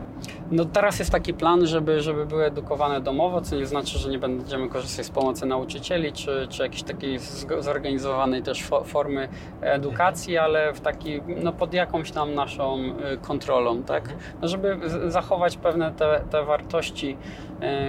No 0.50 0.64
teraz 0.64 0.98
jest 0.98 1.10
taki 1.10 1.34
plan, 1.34 1.66
żeby, 1.66 2.00
żeby 2.00 2.26
były 2.26 2.44
edukowane 2.44 3.00
domowo, 3.00 3.40
co 3.40 3.56
nie 3.56 3.66
znaczy, 3.66 3.98
że 3.98 4.10
nie 4.10 4.18
będziemy 4.18 4.68
korzystać 4.68 5.06
z 5.06 5.10
pomocy 5.10 5.46
nauczycieli, 5.46 6.12
czy, 6.12 6.46
czy 6.50 6.62
jakiejś 6.62 6.82
takiej 6.82 7.18
zorganizowanej 7.58 8.42
też 8.42 8.64
formy 8.84 9.28
edukacji, 9.60 10.38
ale 10.38 10.72
w 10.72 10.80
taki, 10.80 11.20
no 11.42 11.52
pod 11.52 11.74
jakąś 11.74 12.10
tam 12.10 12.34
naszą 12.34 12.78
y, 12.84 13.16
kontrolą, 13.16 13.82
tak? 13.82 14.02
Mhm. 14.02 14.20
No 14.42 14.48
żeby 14.48 14.80
zachować 15.10 15.56
pewne 15.56 15.92
te, 15.92 16.20
te 16.30 16.44
wartości, 16.44 17.16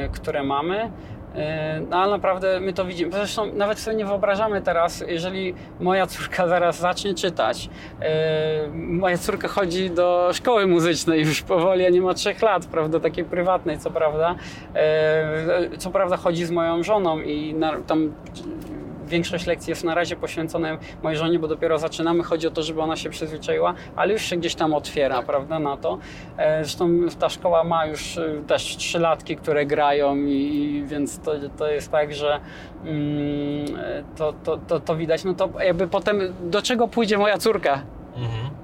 y, 0.06 0.10
które 0.10 0.44
mamy, 0.44 0.92
no 1.90 1.98
ale 1.98 2.12
naprawdę 2.12 2.60
my 2.60 2.74
to 2.74 2.86
widzimy. 2.86 3.12
Zresztą 3.12 3.54
nawet 3.54 3.80
sobie 3.80 3.98
nie 3.98 4.06
wyobrażamy 4.06 4.62
teraz, 4.62 5.04
jeżeli 5.08 5.54
moja 5.80 6.08
córka 6.08 6.48
zaraz 6.48 6.80
zacznie 6.80 7.14
czytać. 7.14 7.70
E, 8.02 8.68
moja 8.74 9.18
córka 9.18 9.48
chodzi 9.48 9.90
do 9.90 10.30
szkoły 10.34 10.68
muzycznej 10.68 11.22
już 11.22 11.42
powoli, 11.42 11.86
a 11.86 11.90
nie 11.90 12.02
ma 12.02 12.14
trzech 12.14 12.42
lat, 12.42 12.66
prawda, 12.66 13.00
takiej 13.00 13.26
prywatnej, 13.26 13.80
co 13.80 13.92
prawda. 13.92 14.36
E, 14.76 15.78
co 15.78 15.92
prawda 15.92 16.18
chodzi 16.18 16.46
z 16.46 16.52
moją 16.52 16.84
żoną 16.84 17.22
i 17.22 17.56
tam 17.88 18.12
większość 19.08 19.46
lekcji 19.46 19.72
jest 19.72 19.84
na 19.84 19.96
razie 19.96 20.16
poświęcone 20.16 20.78
mojej 21.04 21.20
żonie, 21.20 21.40
bo 21.40 21.48
dopiero 21.48 21.78
zaczynamy. 21.78 22.24
Chodzi 22.24 22.48
o 22.48 22.52
to, 22.52 22.64
żeby 22.64 22.82
ona 22.82 22.96
się 22.96 23.10
przyzwyczaiła, 23.10 23.74
ale 23.96 24.14
już 24.14 24.22
się 24.22 24.38
gdzieś 24.38 24.56
tam 24.56 24.74
otwiera, 24.74 25.22
prawda, 25.22 25.60
na 25.60 25.78
to. 25.78 25.98
E, 26.38 26.64
zresztą 26.64 26.90
ta 27.20 27.30
szkoła 27.30 27.64
ma 27.64 27.86
już 27.86 28.18
e, 28.18 28.42
też 28.48 28.78
trzylatki, 28.78 29.36
które 29.36 29.66
grają 29.66 30.16
i 30.16 30.84
więc 30.86 31.20
to, 31.20 31.32
to 31.58 31.68
jest 31.68 31.92
tak, 31.92 32.14
że 32.14 32.40
mm, 32.86 33.76
e, 33.80 34.04
to, 34.16 34.34
to, 34.44 34.58
to, 34.58 34.80
to 34.80 34.96
widać. 34.96 35.24
No 35.24 35.34
to 35.34 35.50
jakby 35.64 35.88
potem 35.88 36.20
do 36.42 36.62
czego 36.62 36.88
pójdzie 36.88 37.18
moja 37.18 37.38
córka? 37.38 37.82
Mhm 38.16 38.57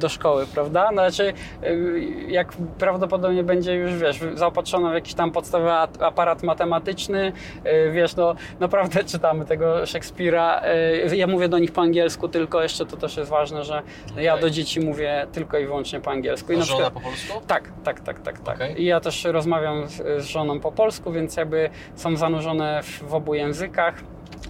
do 0.00 0.08
szkoły, 0.08 0.46
prawda? 0.46 0.90
No, 0.92 1.10
znaczy, 1.10 1.32
y, 1.64 2.00
jak 2.28 2.52
prawdopodobnie 2.78 3.44
będzie 3.44 3.74
już, 3.74 3.94
wiesz, 3.94 4.20
zaopatrzona 4.34 4.90
w 4.90 4.94
jakiś 4.94 5.14
tam 5.14 5.30
podstawowy 5.32 5.70
aparat 6.00 6.42
matematyczny, 6.42 7.32
y, 7.66 7.90
wiesz, 7.92 8.16
no 8.16 8.34
naprawdę 8.60 9.04
czytamy 9.12 9.44
tego 9.44 9.86
Szekspira. 9.86 10.62
Y, 11.12 11.16
ja 11.16 11.26
mówię 11.26 11.48
do 11.48 11.58
nich 11.58 11.72
po 11.72 11.80
angielsku 11.80 12.28
tylko, 12.28 12.62
jeszcze 12.62 12.86
to 12.86 12.96
też 12.96 13.16
jest 13.16 13.30
ważne, 13.30 13.64
że 13.64 13.82
ja 14.16 14.38
do 14.38 14.50
dzieci 14.50 14.80
mówię 14.80 15.26
tylko 15.32 15.58
i 15.58 15.66
wyłącznie 15.66 16.00
po 16.00 16.10
angielsku. 16.10 16.52
I 16.52 16.56
na 16.56 16.64
żona 16.64 16.90
po 16.90 17.00
polsku? 17.00 17.40
Tak, 17.46 17.72
tak, 17.84 18.00
tak, 18.00 18.20
tak, 18.20 18.38
tak. 18.38 18.56
Okay. 18.56 18.72
I 18.72 18.84
ja 18.84 19.00
też 19.00 19.24
rozmawiam 19.24 19.88
z, 19.88 20.24
z 20.24 20.26
żoną 20.26 20.60
po 20.60 20.72
polsku, 20.72 21.12
więc 21.12 21.36
jakby 21.36 21.70
są 21.94 22.16
zanurzone 22.16 22.82
w, 22.82 23.02
w 23.02 23.14
obu 23.14 23.34
językach. 23.34 23.94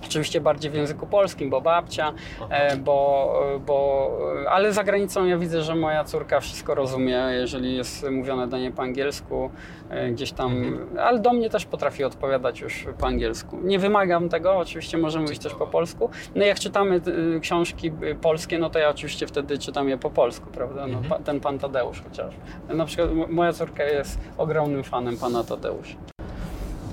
Oczywiście 0.04 0.40
bardziej 0.40 0.70
w 0.70 0.74
języku 0.74 1.06
polskim, 1.06 1.50
bo 1.50 1.60
babcia, 1.60 2.12
e, 2.50 2.76
bo, 2.76 3.32
bo, 3.66 4.10
ale 4.50 4.72
za 4.72 4.84
granicą 4.84 5.26
ja 5.26 5.38
widzę, 5.38 5.62
że 5.62 5.74
moja 5.74 6.04
córka 6.04 6.40
wszystko 6.40 6.74
rozumie, 6.74 7.18
jeżeli 7.30 7.76
jest 7.76 8.10
mówione 8.10 8.48
do 8.48 8.58
niej 8.58 8.72
po 8.72 8.82
angielsku, 8.82 9.50
e, 9.90 10.10
gdzieś 10.10 10.32
tam, 10.32 10.56
mhm. 10.56 10.98
ale 10.98 11.18
do 11.18 11.32
mnie 11.32 11.50
też 11.50 11.64
potrafi 11.64 12.04
odpowiadać 12.04 12.60
już 12.60 12.86
po 12.98 13.06
angielsku. 13.06 13.58
Nie 13.62 13.78
wymagam 13.78 14.28
tego, 14.28 14.56
oczywiście 14.58 14.98
możemy 14.98 15.24
mówić 15.24 15.38
też 15.38 15.54
po 15.54 15.66
polsku. 15.66 16.10
No 16.34 16.44
jak 16.44 16.58
czytamy 16.58 17.00
e, 17.36 17.40
książki 17.40 17.92
polskie, 18.20 18.58
no 18.58 18.70
to 18.70 18.78
ja 18.78 18.88
oczywiście 18.88 19.26
wtedy 19.26 19.58
czytam 19.58 19.88
je 19.88 19.98
po 19.98 20.10
polsku, 20.10 20.46
prawda? 20.52 20.86
No, 20.86 20.98
mhm. 20.98 21.24
ten 21.24 21.40
pan 21.40 21.58
Tadeusz 21.58 22.02
chociażby. 22.02 22.40
Na 22.74 22.84
przykład 22.84 23.10
moja 23.28 23.52
córka 23.52 23.84
jest 23.84 24.18
ogromnym 24.38 24.84
fanem 24.84 25.16
pana 25.16 25.44
Tadeusza. 25.44 25.96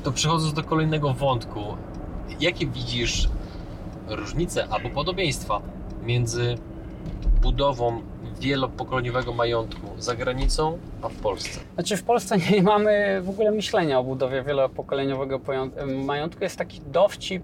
To 0.03 0.11
przechodząc 0.11 0.53
do 0.53 0.63
kolejnego 0.63 1.13
wątku, 1.13 1.59
jakie 2.39 2.67
widzisz 2.67 3.29
różnice 4.07 4.67
albo 4.69 4.89
podobieństwa 4.89 5.61
między 6.03 6.55
budową 7.41 8.01
wielopokoleniowego 8.39 9.33
majątku 9.33 9.87
za 9.97 10.15
granicą, 10.15 10.77
a 11.01 11.09
w 11.09 11.15
Polsce? 11.15 11.59
Znaczy 11.73 11.97
w 11.97 12.03
Polsce 12.03 12.37
nie 12.51 12.63
mamy 12.63 13.21
w 13.21 13.29
ogóle 13.29 13.51
myślenia 13.51 13.99
o 13.99 14.03
budowie 14.03 14.43
wielopokoleniowego 14.43 15.39
majątku. 16.05 16.43
Jest 16.43 16.57
taki 16.57 16.81
dowcip, 16.81 17.43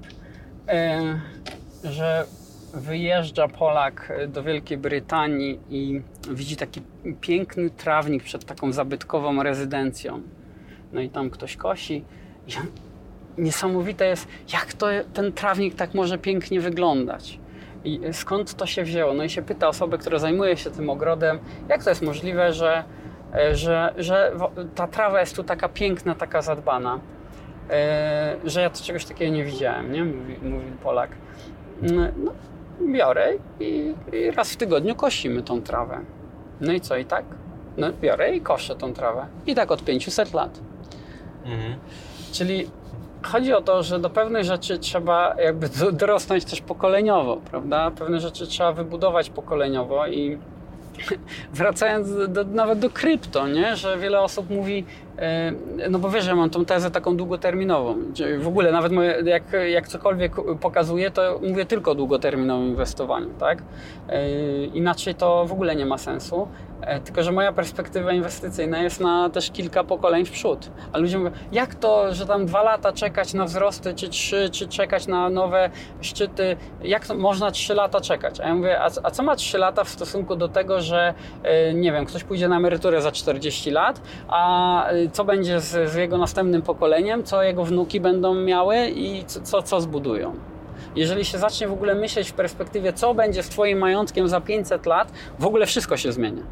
że 1.83 2.25
wyjeżdża 2.73 3.47
Polak 3.47 4.13
do 4.27 4.43
Wielkiej 4.43 4.77
Brytanii 4.77 5.59
i 5.69 6.01
widzi 6.31 6.55
taki 6.55 6.81
piękny 7.21 7.69
trawnik 7.69 8.23
przed 8.23 8.45
taką 8.45 8.71
zabytkową 8.71 9.43
rezydencją. 9.43 10.21
No 10.93 11.01
i 11.01 11.09
tam 11.09 11.29
ktoś 11.29 11.57
kosi 11.57 12.03
niesamowite 13.37 14.07
jest, 14.07 14.27
jak 14.53 14.73
to, 14.73 14.87
ten 15.13 15.33
trawnik 15.33 15.75
tak 15.75 15.93
może 15.93 16.17
pięknie 16.17 16.61
wyglądać. 16.61 17.39
I 17.85 17.99
skąd 18.11 18.53
to 18.53 18.65
się 18.65 18.83
wzięło? 18.83 19.13
No 19.13 19.23
i 19.23 19.29
się 19.29 19.41
pyta 19.41 19.67
osobę, 19.67 19.97
która 19.97 20.19
zajmuje 20.19 20.57
się 20.57 20.71
tym 20.71 20.89
ogrodem, 20.89 21.39
jak 21.69 21.83
to 21.83 21.89
jest 21.89 22.01
możliwe, 22.01 22.53
że, 22.53 22.83
e, 23.33 23.55
że, 23.55 23.93
że 23.97 24.31
ta 24.75 24.87
trawa 24.87 25.19
jest 25.19 25.35
tu 25.35 25.43
taka 25.43 25.69
piękna, 25.69 26.15
taka 26.15 26.41
zadbana, 26.41 26.99
e, 27.69 28.35
że 28.43 28.61
ja 28.61 28.69
to 28.69 28.83
czegoś 28.83 29.05
takiego 29.05 29.35
nie 29.35 29.43
widziałem, 29.43 29.91
nie? 29.91 30.03
Mówi, 30.03 30.37
mówi 30.43 30.71
Polak. 30.83 31.09
Mm, 31.81 32.11
no, 32.17 32.31
biorę 32.93 33.33
i, 33.59 33.93
i 34.13 34.31
raz 34.31 34.53
w 34.53 34.55
tygodniu 34.55 34.95
kosimy 34.95 35.41
tą 35.41 35.61
trawę. 35.61 35.99
No 36.61 36.73
i 36.73 36.81
co, 36.81 36.97
i 36.97 37.05
tak? 37.05 37.25
No, 37.77 37.87
biorę 38.01 38.35
i 38.35 38.41
koszę 38.41 38.75
tą 38.75 38.93
trawę. 38.93 39.25
I 39.45 39.55
tak 39.55 39.71
od 39.71 39.83
500 39.83 40.33
lat. 40.33 40.59
Mhm. 41.45 41.75
Czyli 42.31 42.69
chodzi 43.23 43.53
o 43.53 43.61
to, 43.61 43.83
że 43.83 43.99
do 43.99 44.09
pewnych 44.09 44.43
rzeczy 44.43 44.79
trzeba 44.79 45.35
jakby 45.41 45.69
dorosnąć 45.91 46.45
też 46.45 46.61
pokoleniowo, 46.61 47.37
prawda? 47.37 47.91
Pewne 47.91 48.19
rzeczy 48.19 48.47
trzeba 48.47 48.71
wybudować 48.71 49.29
pokoleniowo 49.29 50.07
i 50.07 50.37
wracając 51.53 52.09
do, 52.27 52.43
nawet 52.43 52.79
do 52.79 52.89
krypto, 52.89 53.47
nie? 53.47 53.75
że 53.75 53.97
wiele 53.97 54.21
osób 54.21 54.49
mówi, 54.49 54.85
no 55.89 55.99
bo 55.99 56.09
wiesz, 56.09 56.25
że 56.25 56.35
mam 56.35 56.49
tą 56.49 56.65
tezę 56.65 56.91
taką 56.91 57.17
długoterminową. 57.17 57.95
W 58.39 58.47
ogóle 58.47 58.71
nawet 58.71 58.91
moje, 58.91 59.15
jak, 59.25 59.43
jak 59.71 59.87
cokolwiek 59.87 60.35
pokazuję, 60.61 61.11
to 61.11 61.39
mówię 61.49 61.65
tylko 61.65 61.91
o 61.91 61.95
długoterminowym 61.95 62.67
inwestowaniu, 62.67 63.29
tak? 63.39 63.63
E, 64.09 64.65
inaczej 64.65 65.15
to 65.15 65.45
w 65.45 65.51
ogóle 65.51 65.75
nie 65.75 65.85
ma 65.85 65.97
sensu. 65.97 66.47
E, 66.85 66.99
tylko, 66.99 67.23
że 67.23 67.31
moja 67.31 67.51
perspektywa 67.51 68.11
inwestycyjna 68.11 68.81
jest 68.81 68.99
na 68.99 69.29
też 69.29 69.51
kilka 69.51 69.83
pokoleń 69.83 70.25
w 70.25 70.31
przód. 70.31 70.69
A 70.93 70.97
ludzie 70.97 71.17
mówią, 71.17 71.31
jak 71.51 71.75
to, 71.75 72.13
że 72.13 72.25
tam 72.25 72.45
dwa 72.45 72.63
lata 72.63 72.91
czekać 72.91 73.33
na 73.33 73.45
wzrosty, 73.45 73.93
czy 73.93 74.09
trzy, 74.09 74.49
czy 74.49 74.67
czekać 74.67 75.07
na 75.07 75.29
nowe 75.29 75.69
szczyty, 76.01 76.57
jak 76.83 77.07
to 77.07 77.15
można 77.15 77.51
trzy 77.51 77.73
lata 77.73 78.01
czekać? 78.01 78.39
A 78.39 78.47
ja 78.47 78.55
mówię, 78.55 78.79
a, 78.79 78.89
a 79.03 79.11
co 79.11 79.23
ma 79.23 79.35
trzy 79.35 79.57
lata 79.57 79.83
w 79.83 79.89
stosunku 79.89 80.35
do 80.35 80.47
tego, 80.47 80.81
że 80.81 81.13
e, 81.43 81.73
nie 81.73 81.91
wiem, 81.91 82.05
ktoś 82.05 82.23
pójdzie 82.23 82.47
na 82.47 82.57
emeryturę 82.57 83.01
za 83.01 83.11
40 83.11 83.71
lat, 83.71 84.01
a 84.27 84.87
e, 84.87 85.02
co 85.11 85.25
będzie 85.25 85.59
z, 85.59 85.91
z 85.91 85.95
jego 85.95 86.17
następnym 86.17 86.61
pokoleniem, 86.61 87.23
co 87.23 87.43
jego 87.43 87.65
wnuki 87.65 87.99
będą 87.99 88.35
miały 88.35 88.87
i 88.87 89.25
co, 89.25 89.41
co, 89.41 89.61
co 89.61 89.81
zbudują? 89.81 90.35
Jeżeli 90.95 91.25
się 91.25 91.37
zacznie 91.37 91.67
w 91.67 91.73
ogóle 91.73 91.95
myśleć 91.95 92.29
w 92.29 92.33
perspektywie, 92.33 92.93
co 92.93 93.13
będzie 93.13 93.43
z 93.43 93.49
Twoim 93.49 93.77
majątkiem 93.77 94.27
za 94.27 94.41
500 94.41 94.85
lat, 94.85 95.11
w 95.39 95.45
ogóle 95.45 95.65
wszystko 95.65 95.97
się 95.97 96.11
zmienia. 96.11 96.43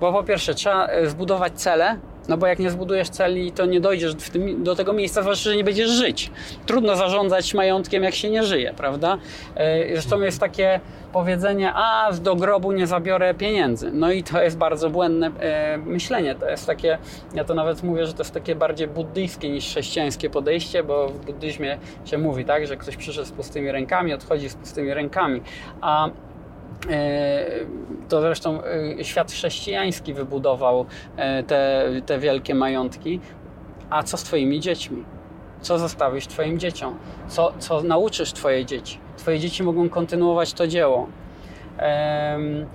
Bo 0.00 0.12
po 0.12 0.22
pierwsze 0.22 0.54
trzeba 0.54 0.86
e, 0.86 1.06
zbudować 1.06 1.52
cele, 1.52 1.98
no 2.28 2.36
bo 2.36 2.46
jak 2.46 2.58
nie 2.58 2.70
zbudujesz 2.70 3.08
celi, 3.08 3.52
to 3.52 3.66
nie 3.66 3.80
dojdziesz 3.80 4.14
tym, 4.14 4.64
do 4.64 4.76
tego 4.76 4.92
miejsca, 4.92 5.22
zwłaszcza, 5.22 5.50
że 5.50 5.56
nie 5.56 5.64
będziesz 5.64 5.90
żyć. 5.90 6.30
Trudno 6.66 6.96
zarządzać 6.96 7.54
majątkiem, 7.54 8.02
jak 8.02 8.14
się 8.14 8.30
nie 8.30 8.42
żyje, 8.42 8.74
prawda? 8.76 9.18
E, 9.54 9.88
zresztą 9.92 10.20
jest 10.20 10.40
takie 10.40 10.80
powiedzenie, 11.12 11.72
a 11.74 12.12
do 12.12 12.36
grobu 12.36 12.72
nie 12.72 12.86
zabiorę 12.86 13.34
pieniędzy. 13.34 13.90
No 13.92 14.12
i 14.12 14.22
to 14.22 14.42
jest 14.42 14.58
bardzo 14.58 14.90
błędne 14.90 15.30
e, 15.40 15.78
myślenie. 15.78 16.34
To 16.34 16.48
jest 16.50 16.66
takie, 16.66 16.98
ja 17.34 17.44
to 17.44 17.54
nawet 17.54 17.82
mówię, 17.82 18.06
że 18.06 18.12
to 18.12 18.22
jest 18.22 18.34
takie 18.34 18.54
bardziej 18.54 18.88
buddyjskie 18.88 19.48
niż 19.48 19.64
chrześcijańskie 19.64 20.30
podejście, 20.30 20.82
bo 20.82 21.08
w 21.08 21.26
buddyzmie 21.26 21.78
się 22.04 22.18
mówi, 22.18 22.44
tak, 22.44 22.66
że 22.66 22.76
ktoś 22.76 22.96
przyszedł 22.96 23.28
z 23.28 23.32
pustymi 23.32 23.72
rękami, 23.72 24.12
odchodzi 24.12 24.48
z 24.48 24.54
pustymi 24.54 24.94
rękami. 24.94 25.40
A 25.80 26.08
to 28.08 28.20
zresztą 28.20 28.60
e, 28.64 29.04
świat 29.04 29.32
chrześcijański 29.32 30.14
wybudował 30.14 30.86
e, 31.16 31.42
te, 31.42 31.84
te 32.06 32.18
wielkie 32.18 32.54
majątki. 32.54 33.20
A 33.90 34.02
co 34.02 34.16
z 34.16 34.22
Twoimi 34.22 34.60
dziećmi? 34.60 35.04
Co 35.60 35.78
zostawisz 35.78 36.26
Twoim 36.26 36.58
dzieciom? 36.58 36.98
Co, 37.28 37.52
co 37.58 37.82
nauczysz 37.82 38.32
Twoje 38.32 38.64
dzieci? 38.64 38.98
Twoje 39.16 39.38
dzieci 39.38 39.62
mogą 39.62 39.88
kontynuować 39.88 40.52
to 40.52 40.66
dzieło. 40.66 41.08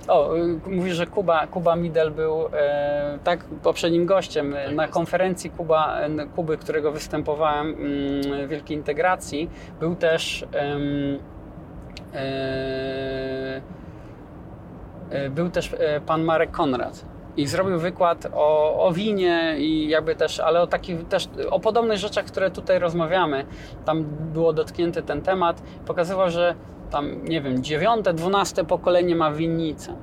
o, 0.08 0.30
mówi, 0.68 0.92
że 0.92 1.08
Kuba, 1.08 1.48
Kuba 1.48 1.76
Midel 1.76 2.12
był 2.12 2.44
tak 3.24 3.44
poprzednim 3.44 4.06
gościem 4.06 4.56
na 4.76 4.88
konferencji 4.88 5.50
Kuba, 5.50 5.98
Kuby, 6.36 6.58
którego 6.58 6.92
występowałem 6.92 7.68
mm, 7.68 8.48
w 8.48 8.50
Wielkiej 8.50 8.78
Integracji. 8.78 9.50
Był 9.80 9.96
też 9.96 10.46
E, 12.14 13.62
był 15.30 15.50
też 15.50 15.74
e, 15.80 16.02
pan 16.02 16.24
Marek 16.24 16.52
Konrad 16.52 17.06
i 17.38 17.48
zrobił 17.48 17.80
wykład 17.80 18.28
o, 18.34 18.86
o 18.86 18.94
winie 18.94 19.56
i 19.58 19.88
jakby 19.88 20.16
też, 20.16 20.40
ale 20.40 20.62
o 20.62 20.68
takich 20.68 21.08
też, 21.08 21.30
o 21.50 21.60
podobnych 21.60 21.98
rzeczach, 21.98 22.26
które 22.26 22.52
tutaj 22.52 22.80
rozmawiamy. 22.80 23.46
Tam 23.86 24.04
było 24.34 24.54
dotknięty 24.54 25.02
ten 25.02 25.22
temat. 25.22 25.64
Pokazywał, 25.86 26.30
że 26.30 26.56
tam, 26.92 27.26
nie 27.26 27.42
wiem, 27.42 27.64
dziewiąte, 27.64 28.14
dwunaste 28.14 28.64
pokolenie 28.64 29.16
ma 29.16 29.32
winnicę. 29.32 29.96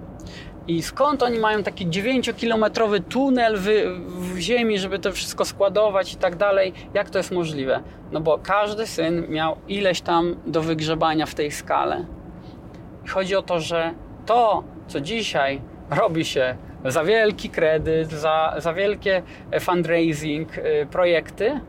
I 0.69 0.83
skąd 0.83 1.23
oni 1.23 1.39
mają 1.39 1.63
taki 1.63 1.87
9-kilometrowy 1.87 3.01
tunel 3.09 3.57
w, 3.57 3.67
w, 4.09 4.39
ziemi, 4.39 4.79
żeby 4.79 4.99
to 4.99 5.13
wszystko 5.13 5.45
składować 5.45 6.13
i 6.13 6.17
tak 6.17 6.37
dalej? 6.37 6.73
Jak 6.95 7.11
to 7.11 7.19
jest 7.19 7.33
możliwe? 7.33 7.81
No 8.13 8.21
bo 8.21 8.39
każdy 8.39 8.87
syn 8.87 9.29
miał 9.29 9.57
ileś 9.69 10.01
tam 10.01 10.37
do 10.47 10.63
wygrzebania 10.63 11.27
w 11.27 11.35
tej 11.35 11.51
skale. 11.51 12.05
I 13.05 13.09
chodzi 13.09 13.37
o 13.37 13.43
to, 13.43 13.61
że 13.61 13.95
to, 14.27 14.65
co 14.89 15.01
dzisiaj 15.01 15.61
robi 15.91 16.25
się 16.25 16.57
za 16.85 17.05
wielki 17.05 17.51
kredyt, 17.51 18.11
za, 18.11 18.55
za 18.59 18.73
wielkie 18.73 19.23
fundraising, 19.61 20.59
y, 20.59 20.87
projekty, 20.91 21.61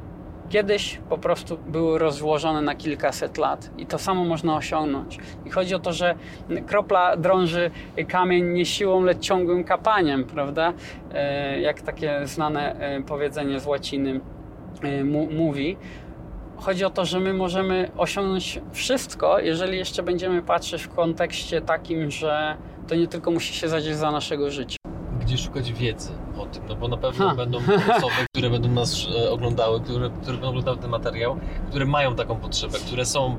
kiedyś 0.49 0.99
po 1.10 1.17
prostu 1.17 1.58
były 1.58 1.99
rozłożone 1.99 2.62
na 2.62 2.75
kilkaset 2.75 3.38
lat 3.38 3.69
i 3.77 3.86
to 3.86 3.97
samo 3.97 4.25
można 4.25 4.55
osiągnąć. 4.55 5.17
I 5.45 5.49
chodzi 5.49 5.75
o 5.75 5.79
to, 5.79 5.93
że 5.93 6.15
kropla 6.67 7.17
drąży 7.17 7.71
kamień 8.08 8.45
nie 8.45 8.65
siłą, 8.65 9.03
lecz 9.03 9.19
ciągłym 9.19 9.63
kapaniem, 9.63 10.23
prawda? 10.23 10.73
Y, 11.55 11.60
jak 11.60 11.82
takie 11.82 12.19
znane 12.23 12.75
y, 12.97 13.03
powiedzenie 13.03 13.60
z 13.60 13.65
łaciny 13.65 14.19
mówi. 15.32 15.77
Chodzi 16.58 16.86
o 16.86 16.89
to, 16.89 17.05
że 17.05 17.19
my 17.19 17.34
możemy 17.34 17.91
osiągnąć 17.97 18.62
wszystko, 18.71 19.39
jeżeli 19.39 19.77
jeszcze 19.77 20.03
będziemy 20.03 20.41
patrzeć 20.41 20.84
w 20.84 20.89
kontekście 20.89 21.62
takim, 21.62 22.12
że 22.12 22.58
to 22.89 22.95
nie 22.95 23.08
tylko 23.08 23.32
musi 23.32 23.54
się 23.54 23.69
zadzieć 23.69 23.95
za 23.95 24.12
naszego 24.12 24.52
życia. 24.52 24.78
Gdzie 25.19 25.38
szukać 25.38 25.73
wiedzy 25.73 26.12
o 26.38 26.45
tym? 26.45 26.63
No 26.69 26.75
bo 26.75 26.88
na 26.88 26.97
pewno 26.97 27.30
ha. 27.30 27.36
będą 27.36 27.58
osoby, 27.97 28.15
które 28.36 28.49
będą 28.49 28.69
nas 28.69 29.08
e, 29.25 29.32
oglądały, 29.32 29.82
które, 29.82 30.10
które 30.10 30.34
będą 30.34 30.49
oglądały 30.49 30.78
ten 30.78 30.89
materiał, 30.89 31.39
które 31.69 31.86
mają 31.86 32.15
taką 32.15 32.36
potrzebę, 32.36 32.78
które 32.78 33.06
są 33.06 33.38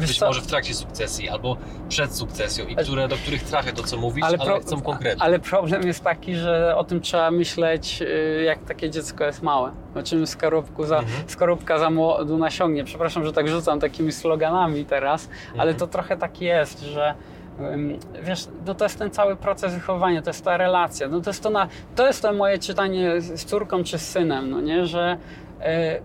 być 0.00 0.20
może 0.20 0.40
w 0.40 0.46
trakcie 0.46 0.74
sukcesji 0.74 1.28
albo 1.28 1.56
przed 1.88 2.16
sukcesją 2.16 2.66
i 2.66 2.76
które, 2.76 3.08
do 3.08 3.16
których 3.16 3.42
trafia 3.42 3.72
to, 3.72 3.82
co 3.82 3.96
mówisz, 3.96 4.24
ale, 4.24 4.38
ale 4.38 4.60
chcą 4.60 4.80
konkretnie. 4.80 5.22
Ale 5.22 5.38
problem 5.38 5.86
jest 5.86 6.04
taki, 6.04 6.34
że 6.36 6.76
o 6.76 6.84
tym 6.84 7.00
trzeba 7.00 7.30
myśleć, 7.30 8.02
y, 8.02 8.42
jak 8.42 8.64
takie 8.64 8.90
dziecko 8.90 9.24
jest 9.24 9.42
małe. 9.42 9.70
O 9.94 10.02
czym 10.02 10.26
skorupku 10.26 10.84
za, 10.84 10.98
mhm. 10.98 11.28
skorupka 11.28 11.78
za 11.78 11.90
młodu 11.90 12.38
nasiągnie. 12.38 12.84
Przepraszam, 12.84 13.24
że 13.24 13.32
tak 13.32 13.48
rzucam 13.48 13.80
takimi 13.80 14.12
sloganami 14.12 14.84
teraz, 14.84 15.24
mhm. 15.26 15.60
ale 15.60 15.74
to 15.74 15.86
trochę 15.86 16.16
tak 16.16 16.40
jest, 16.40 16.80
że 16.80 17.14
wiesz, 18.22 18.48
no 18.66 18.74
to 18.74 18.84
jest 18.84 18.98
ten 18.98 19.10
cały 19.10 19.36
proces 19.36 19.74
wychowania, 19.74 20.22
to 20.22 20.30
jest 20.30 20.44
ta 20.44 20.56
relacja, 20.56 21.08
no 21.08 21.20
to 21.20 21.30
jest 21.30 21.42
to, 21.42 21.50
na, 21.50 21.68
to 21.96 22.06
jest 22.06 22.22
to 22.22 22.32
moje 22.32 22.58
czytanie 22.58 23.20
z 23.20 23.44
córką 23.44 23.84
czy 23.84 23.98
z 23.98 24.08
synem, 24.08 24.50
no 24.50 24.60
nie, 24.60 24.86
że 24.86 25.16
e, 25.60 26.00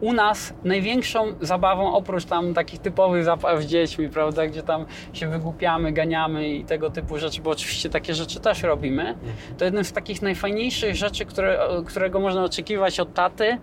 u 0.00 0.12
nas 0.12 0.54
największą 0.64 1.26
zabawą, 1.40 1.94
oprócz 1.94 2.24
tam 2.24 2.54
takich 2.54 2.80
typowych 2.80 3.24
zabaw 3.24 3.62
z 3.62 3.66
dziećmi, 3.66 4.08
prawda, 4.08 4.46
gdzie 4.46 4.62
tam 4.62 4.84
się 5.12 5.28
wygłupiamy, 5.28 5.92
ganiamy 5.92 6.48
i 6.48 6.64
tego 6.64 6.90
typu 6.90 7.18
rzeczy, 7.18 7.42
bo 7.42 7.50
oczywiście 7.50 7.90
takie 7.90 8.14
rzeczy 8.14 8.40
też 8.40 8.62
robimy, 8.62 9.14
to 9.58 9.64
jednym 9.64 9.84
z 9.84 9.92
takich 9.92 10.22
najfajniejszych 10.22 10.96
rzeczy, 10.96 11.24
które, 11.24 11.58
którego 11.86 12.20
można 12.20 12.44
oczekiwać 12.44 13.00
od 13.00 13.14
taty, 13.14 13.58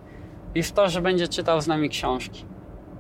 jest 0.56 0.76
to, 0.76 0.90
że 0.90 1.02
będzie 1.02 1.28
czytał 1.28 1.62
z 1.62 1.68
nami 1.68 1.90
książki. 1.90 2.46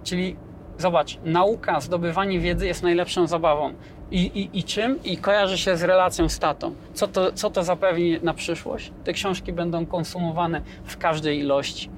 Czyli 0.03 0.35
zobacz, 0.77 1.19
nauka, 1.23 1.79
zdobywanie 1.79 2.39
wiedzy 2.39 2.67
jest 2.67 2.83
najlepszą 2.83 3.27
zabawą. 3.27 3.73
I, 4.11 4.19
i, 4.19 4.59
I 4.59 4.63
czym? 4.63 5.03
I 5.03 5.17
kojarzy 5.17 5.57
się 5.57 5.77
z 5.77 5.83
relacją 5.83 6.29
z 6.29 6.39
tatą. 6.39 6.75
Co 6.93 7.07
to, 7.07 7.31
co 7.31 7.49
to 7.49 7.63
zapewni 7.63 8.19
na 8.23 8.33
przyszłość? 8.33 8.91
Te 9.03 9.13
książki 9.13 9.53
będą 9.53 9.85
konsumowane 9.85 10.61
w 10.83 10.97
każdej 10.97 11.39
ilości. 11.39 11.89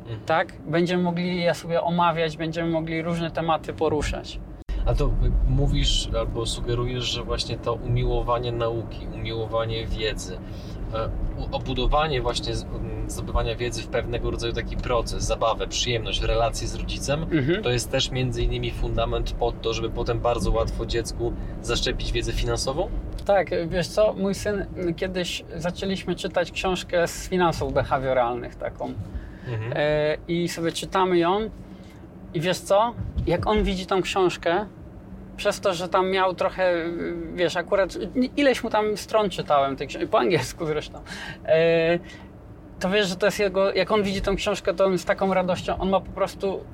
Mhm. 0.00 0.20
Tak? 0.26 0.52
Będziemy 0.66 1.02
mogli 1.02 1.40
je 1.40 1.54
sobie 1.54 1.82
omawiać, 1.82 2.36
będziemy 2.36 2.70
mogli 2.70 3.02
różne 3.02 3.30
tematy 3.30 3.72
poruszać. 3.72 4.40
A 4.86 4.94
to 4.94 5.10
mówisz 5.48 6.08
albo 6.18 6.46
sugerujesz, 6.46 7.04
że 7.04 7.22
właśnie 7.22 7.58
to 7.58 7.74
umiłowanie 7.74 8.52
nauki, 8.52 9.06
umiłowanie 9.14 9.86
wiedzy, 9.86 10.38
obudowanie 11.52 12.22
właśnie 12.22 12.54
zdobywania 13.06 13.56
wiedzy 13.56 13.82
w 13.82 13.86
pewnego 13.86 14.30
rodzaju 14.30 14.52
taki 14.52 14.76
proces, 14.76 15.24
zabawę, 15.24 15.66
przyjemność, 15.66 16.22
relacje 16.22 16.68
z 16.68 16.74
rodzicem, 16.74 17.22
mhm. 17.22 17.62
to 17.62 17.70
jest 17.70 17.90
też 17.90 18.10
między 18.10 18.42
innymi 18.42 18.70
fundament 18.70 19.32
pod 19.32 19.60
to, 19.60 19.74
żeby 19.74 19.90
potem 19.90 20.20
bardzo 20.20 20.50
łatwo 20.50 20.86
dziecku 20.86 21.32
zaszczepić 21.62 22.12
wiedzę 22.12 22.32
finansową? 22.32 22.88
Tak, 23.24 23.68
wiesz 23.68 23.88
co, 23.88 24.12
mój 24.12 24.34
syn 24.34 24.66
kiedyś 24.96 25.44
zaczęliśmy 25.56 26.14
czytać 26.14 26.52
książkę 26.52 27.08
z 27.08 27.28
finansów 27.28 27.72
behawioralnych 27.72 28.54
taką. 28.54 28.94
mhm. 29.48 29.72
e, 29.76 30.16
i 30.28 30.48
sobie 30.48 30.72
czytamy 30.72 31.18
ją 31.18 31.50
i 32.34 32.40
wiesz 32.40 32.58
co, 32.58 32.94
jak 33.26 33.46
on 33.46 33.62
widzi 33.62 33.86
tą 33.86 34.02
książkę, 34.02 34.66
przez 35.40 35.60
to, 35.60 35.74
że 35.74 35.88
tam 35.88 36.10
miał 36.10 36.34
trochę, 36.34 36.74
wiesz, 37.34 37.56
akurat 37.56 37.98
ileś 38.36 38.64
mu 38.64 38.70
tam 38.70 38.96
stron 38.96 39.30
czytałem, 39.30 39.76
tej 39.76 39.86
książki, 39.86 40.08
po 40.08 40.18
angielsku 40.18 40.66
zresztą, 40.66 41.00
e, 41.46 41.98
to 42.80 42.90
wiesz, 42.90 43.08
że 43.08 43.16
to 43.16 43.26
jest 43.26 43.38
jego, 43.38 43.72
jak 43.72 43.90
on 43.90 44.02
widzi 44.02 44.22
tą 44.22 44.36
książkę, 44.36 44.74
to 44.74 44.84
on 44.84 44.98
z 44.98 45.04
taką 45.04 45.34
radością, 45.34 45.78
on 45.78 45.90
ma 45.90 46.00
po 46.00 46.10
prostu, 46.10 46.64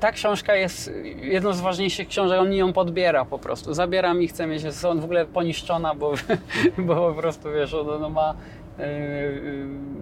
ta 0.00 0.12
książka 0.12 0.54
jest 0.54 0.92
jedną 1.16 1.52
z 1.52 1.60
ważniejszych 1.60 2.08
książek, 2.08 2.40
on 2.40 2.50
mi 2.50 2.56
ją 2.56 2.72
podbiera 2.72 3.24
po 3.24 3.38
prostu, 3.38 3.74
zabiera 3.74 4.14
mi, 4.14 4.28
chce 4.28 4.46
mieć, 4.46 4.62
jest 4.62 4.84
on 4.84 5.00
w 5.00 5.04
ogóle 5.04 5.26
poniszczona, 5.26 5.94
bo, 5.94 6.12
bo 6.86 6.94
po 6.94 7.20
prostu, 7.20 7.52
wiesz, 7.52 7.74
ona 7.74 8.08
ma 8.08 8.34
yy, 8.78 8.84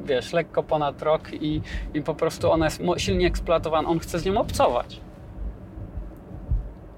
wiesz, 0.04 0.32
lekko 0.32 0.62
ponad 0.62 1.02
rok 1.02 1.32
i, 1.32 1.60
i 1.94 2.02
po 2.02 2.14
prostu 2.14 2.50
ona 2.50 2.64
jest 2.64 2.82
silnie 2.96 3.26
eksploatowana, 3.26 3.88
on 3.88 3.98
chce 3.98 4.18
z 4.18 4.24
nią 4.24 4.40
obcować. 4.40 5.00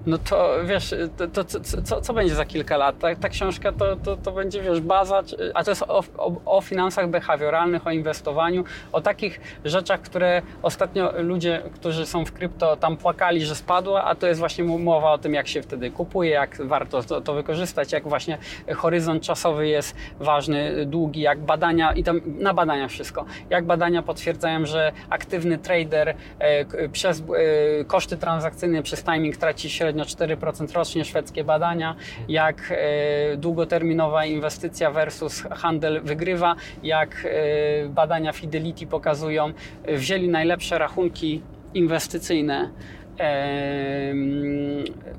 No 0.05 0.17
to 0.17 0.49
wiesz, 0.65 0.95
to, 1.17 1.27
to, 1.27 1.59
co, 1.83 2.01
co 2.01 2.13
będzie 2.13 2.35
za 2.35 2.45
kilka 2.45 2.77
lat? 2.77 2.99
Ta, 2.99 3.15
ta 3.15 3.29
książka 3.29 3.71
to, 3.71 3.95
to, 3.95 4.17
to 4.17 4.31
będzie, 4.31 4.61
wiesz, 4.61 4.81
baza, 4.81 5.23
a 5.53 5.63
to 5.63 5.71
jest 5.71 5.83
o, 5.83 6.03
o, 6.17 6.31
o, 6.45 6.61
finansach 6.61 7.09
behawioralnych, 7.09 7.87
o 7.87 7.91
inwestowaniu, 7.91 8.63
o 8.91 9.01
takich 9.01 9.41
rzeczach, 9.65 10.01
które 10.01 10.41
ostatnio 10.61 11.13
ludzie, 11.17 11.61
którzy 11.73 12.05
są 12.05 12.25
w 12.25 12.31
krypto, 12.31 12.75
tam 12.75 12.97
płakali, 12.97 13.45
że 13.45 13.55
spadła, 13.55 14.03
a 14.03 14.15
to 14.15 14.27
jest 14.27 14.39
właśnie 14.39 14.63
mowa 14.63 15.11
o 15.11 15.17
tym, 15.17 15.33
jak 15.33 15.47
się 15.47 15.61
wtedy 15.61 15.91
kupuje, 15.91 16.31
jak 16.31 16.61
warto 16.67 17.03
to, 17.03 17.21
to 17.21 17.33
wykorzystać, 17.33 17.91
jak 17.91 18.07
właśnie 18.07 18.37
horyzont 18.75 19.23
czasowy 19.23 19.67
jest 19.67 19.95
ważny, 20.19 20.85
długi, 20.85 21.21
jak 21.21 21.39
badania, 21.39 21.93
i 21.93 22.03
tam 22.03 22.21
na 22.25 22.53
badania 22.53 22.87
wszystko, 22.87 23.25
jak 23.49 23.65
badania 23.65 24.01
potwierdzają, 24.01 24.65
że 24.65 24.91
aktywny 25.09 25.57
trader 25.57 26.15
e, 26.39 26.89
przez 26.89 27.19
e, 27.19 27.85
koszty 27.85 28.17
transakcyjne, 28.17 28.83
przez 28.83 29.03
timing 29.03 29.37
traci 29.37 29.69
średnio 29.69 29.92
średnio 29.93 30.35
4% 30.37 30.73
rocznie 30.75 31.05
szwedzkie 31.05 31.43
badania, 31.43 31.95
jak 32.27 32.71
e, 32.71 33.37
długoterminowa 33.37 34.25
inwestycja 34.25 34.91
versus 34.91 35.41
handel 35.51 36.01
wygrywa, 36.03 36.55
jak 36.83 37.25
e, 37.25 37.89
badania 37.89 38.31
Fidelity 38.31 38.87
pokazują, 38.87 39.53
wzięli 39.87 40.29
najlepsze 40.29 40.77
rachunki 40.77 41.41
inwestycyjne 41.73 42.69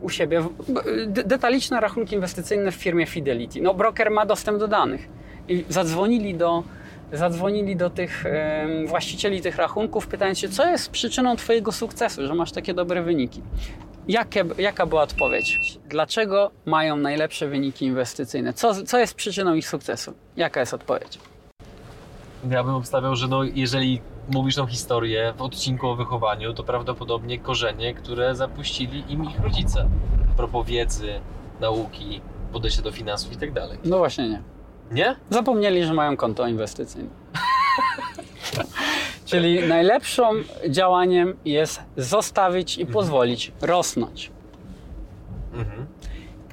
u 0.00 0.08
siebie, 0.08 0.42
detaliczne 1.06 1.80
rachunki 1.80 2.14
inwestycyjne 2.14 2.72
w 2.72 2.74
firmie 2.74 3.06
Fidelity. 3.06 3.62
No, 3.62 3.74
broker 3.74 4.10
ma 4.10 4.26
dostęp 4.26 4.58
do 4.58 4.68
danych 4.68 5.08
i 5.48 5.64
zadzwonili 5.68 6.34
do 6.34 6.62
zadzwonili 7.12 7.76
do 7.76 7.90
tych 7.90 8.24
właścicieli 8.86 9.40
tych 9.40 9.56
rachunków, 9.56 10.06
pytając 10.06 10.38
się, 10.38 10.48
co 10.48 10.70
jest 10.70 10.90
przyczyną 10.90 11.36
Twojego 11.36 11.72
sukcesu, 11.72 12.26
że 12.26 12.34
masz 12.34 12.52
takie 12.52 12.74
dobre 12.74 13.02
wyniki. 13.02 13.42
Jakie, 14.08 14.44
jaka 14.58 14.86
była 14.86 15.02
odpowiedź? 15.02 15.78
Dlaczego 15.88 16.50
mają 16.66 16.96
najlepsze 16.96 17.48
wyniki 17.48 17.84
inwestycyjne? 17.86 18.52
Co, 18.52 18.84
co 18.84 18.98
jest 18.98 19.14
przyczyną 19.14 19.54
ich 19.54 19.68
sukcesu? 19.68 20.14
Jaka 20.36 20.60
jest 20.60 20.74
odpowiedź? 20.74 21.18
Ja 22.50 22.64
bym 22.64 22.74
obstawiał, 22.74 23.16
że 23.16 23.28
no, 23.28 23.42
jeżeli 23.44 24.00
mówisz 24.28 24.54
tą 24.54 24.66
historię 24.66 25.34
w 25.36 25.42
odcinku 25.42 25.88
o 25.88 25.96
wychowaniu, 25.96 26.54
to 26.54 26.62
prawdopodobnie 26.64 27.38
korzenie, 27.38 27.94
które 27.94 28.34
zapuścili 28.34 29.12
im 29.12 29.24
ich 29.24 29.40
rodzice. 29.40 29.88
A 30.32 30.36
propos 30.36 30.66
wiedzy, 30.66 31.20
nauki, 31.60 32.20
podejścia 32.52 32.82
do 32.82 32.92
finansów 32.92 33.32
i 33.32 33.36
tak 33.36 33.52
dalej. 33.52 33.78
No 33.84 33.98
właśnie 33.98 34.28
nie. 34.28 34.42
Nie? 34.90 35.16
Zapomnieli, 35.30 35.84
że 35.84 35.94
mają 35.94 36.16
konto 36.16 36.46
inwestycyjne. 36.46 37.08
Czyli 39.24 39.68
najlepszym 39.68 40.44
działaniem 40.68 41.36
jest 41.44 41.82
zostawić 41.96 42.78
i 42.78 42.80
mhm. 42.80 42.92
pozwolić 42.92 43.52
rosnąć. 43.60 44.30
Mhm. 45.54 45.86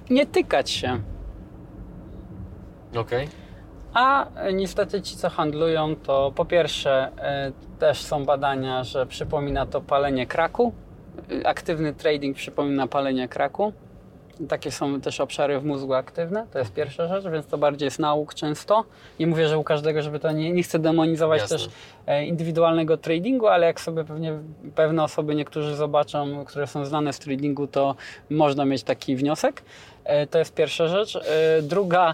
Nie 0.10 0.26
tykać 0.26 0.70
się. 0.70 1.02
Okej. 2.96 3.26
Okay. 3.26 3.42
A 3.94 4.28
niestety 4.54 5.02
ci, 5.02 5.16
co 5.16 5.30
handlują, 5.30 5.96
to 5.96 6.32
po 6.36 6.46
pierwsze 6.46 7.12
y, 7.50 7.80
też 7.80 8.02
są 8.02 8.26
badania, 8.26 8.84
że 8.84 9.06
przypomina 9.06 9.66
to 9.66 9.82
palenie 9.82 10.28
kraku. 10.28 10.74
Aktywny 11.46 11.94
trading 11.94 12.38
przypomina 12.38 12.88
palenie 12.88 13.28
kraku. 13.28 13.74
Takie 14.50 14.72
są 14.72 15.02
też 15.02 15.20
obszary 15.20 15.60
w 15.60 15.66
mózgu 15.66 15.94
aktywne, 15.94 16.48
to 16.54 16.60
jest 16.60 16.74
pierwsza 16.74 17.08
rzecz, 17.08 17.34
więc 17.34 17.46
to 17.46 17.58
bardziej 17.58 17.86
jest 17.86 18.00
nauk 18.00 18.34
często. 18.34 18.86
Nie 19.20 19.28
mówię, 19.28 19.48
że 19.48 19.58
u 19.58 19.64
każdego, 19.64 20.02
żeby 20.02 20.20
to 20.20 20.32
nie, 20.32 20.52
nie 20.52 20.64
chcę 20.64 20.80
demonizować 20.80 21.42
Jasne. 21.42 21.58
też 21.58 21.70
e, 22.08 22.26
indywidualnego 22.26 22.98
tradingu, 22.98 23.48
ale 23.48 23.68
jak 23.68 23.82
sobie 23.82 24.04
pewnie 24.04 24.40
pewne 24.76 25.04
osoby 25.04 25.36
niektórzy 25.36 25.76
zobaczą, 25.76 26.46
które 26.46 26.68
są 26.68 26.86
znane 26.86 27.14
z 27.14 27.20
tradingu, 27.20 27.68
to 27.68 27.96
można 28.30 28.66
mieć 28.66 28.84
taki 28.84 29.16
wniosek. 29.16 29.64
E, 30.04 30.28
to 30.28 30.40
jest 30.40 30.54
pierwsza 30.54 30.88
rzecz. 30.88 31.16
E, 31.16 31.62
druga, 31.62 32.14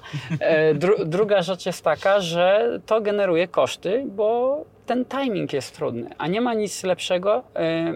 dru, 0.73 1.05
druga 1.05 1.41
rzecz 1.41 1.65
jest 1.65 1.83
taka, 1.83 2.21
że 2.21 2.79
to 2.85 3.01
generuje 3.01 3.47
koszty, 3.47 4.03
bo 4.07 4.63
ten 4.87 5.05
timing 5.05 5.53
jest 5.53 5.75
trudny, 5.75 6.09
a 6.17 6.27
nie 6.27 6.41
ma 6.41 6.53
nic 6.53 6.83
lepszego, 6.83 7.43
e, 7.55 7.59
e, 7.59 7.95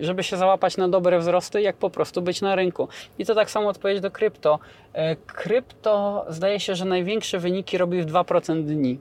żeby 0.00 0.22
się 0.22 0.36
załapać 0.36 0.76
na 0.76 0.88
dobre 0.88 1.18
wzrosty, 1.18 1.62
jak 1.62 1.76
po 1.76 1.90
prostu 1.90 2.22
być 2.22 2.40
na 2.40 2.54
rynku. 2.54 2.88
I 3.18 3.26
to 3.26 3.34
tak 3.34 3.50
samo 3.50 3.68
odpowiedź 3.68 4.00
do 4.00 4.10
krypto. 4.10 4.58
E, 4.92 5.16
krypto 5.16 6.24
zdaje 6.28 6.60
się, 6.60 6.74
że 6.74 6.84
największe 6.84 7.38
wyniki 7.38 7.78
robi 7.78 8.02
w 8.02 8.06
2% 8.06 8.64
dni. 8.64 8.98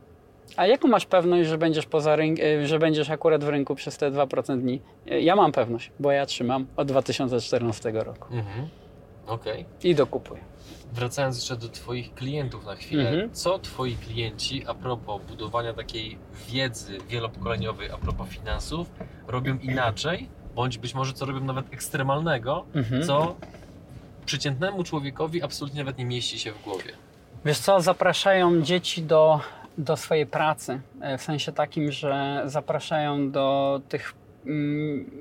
A 0.55 0.67
jaką 0.67 0.87
masz 0.87 1.05
pewność, 1.05 1.49
że 1.49 1.57
będziesz, 1.57 1.85
poza 1.85 2.17
że 2.63 2.79
będziesz 2.79 3.09
akurat 3.09 3.43
w 3.43 3.49
rynku 3.49 3.75
przez 3.75 3.97
te 3.97 4.11
2% 4.11 4.59
dni? 4.59 4.81
Ja 5.05 5.35
mam 5.35 5.51
pewność, 5.51 5.91
bo 5.99 6.11
ja 6.11 6.25
trzymam 6.25 6.65
od 6.75 6.87
2014 6.87 7.91
roku. 7.91 8.33
Mhm. 8.33 8.67
Okej. 9.29 9.65
I 9.83 9.95
dokupuję. 9.95 10.41
Wracając 10.93 11.35
jeszcze 11.37 11.57
do 11.57 11.69
Twoich 11.69 12.13
klientów 12.13 12.65
na 12.65 12.75
chwilę, 12.75 13.09
mhm. 13.09 13.33
co 13.33 13.59
Twoi 13.59 13.95
klienci 13.95 14.67
a 14.67 14.73
propos 14.73 15.21
budowania 15.27 15.73
takiej 15.73 16.17
wiedzy 16.47 16.97
wielopokoleniowej 17.09 17.91
a 17.91 17.97
propos 17.97 18.29
finansów 18.29 18.87
robią 19.27 19.57
inaczej, 19.57 20.29
bądź 20.55 20.77
być 20.77 20.93
może 20.93 21.13
co 21.13 21.25
robią 21.25 21.39
nawet 21.39 21.73
ekstremalnego, 21.73 22.65
mhm. 22.73 23.03
co 23.03 23.35
przeciętnemu 24.25 24.83
człowiekowi 24.83 25.43
absolutnie 25.43 25.79
nawet 25.79 25.97
nie 25.97 26.05
mieści 26.05 26.39
się 26.39 26.51
w 26.51 26.63
głowie? 26.63 26.91
Wiesz 27.45 27.59
co, 27.59 27.81
zapraszają 27.81 28.61
dzieci 28.61 29.03
do, 29.03 29.39
do 29.77 29.97
swojej 29.97 30.25
pracy, 30.25 30.81
e, 31.01 31.17
w 31.17 31.21
sensie 31.21 31.51
takim, 31.51 31.91
że 31.91 32.41
zapraszają 32.45 33.31
do 33.31 33.81
tych 33.89 34.13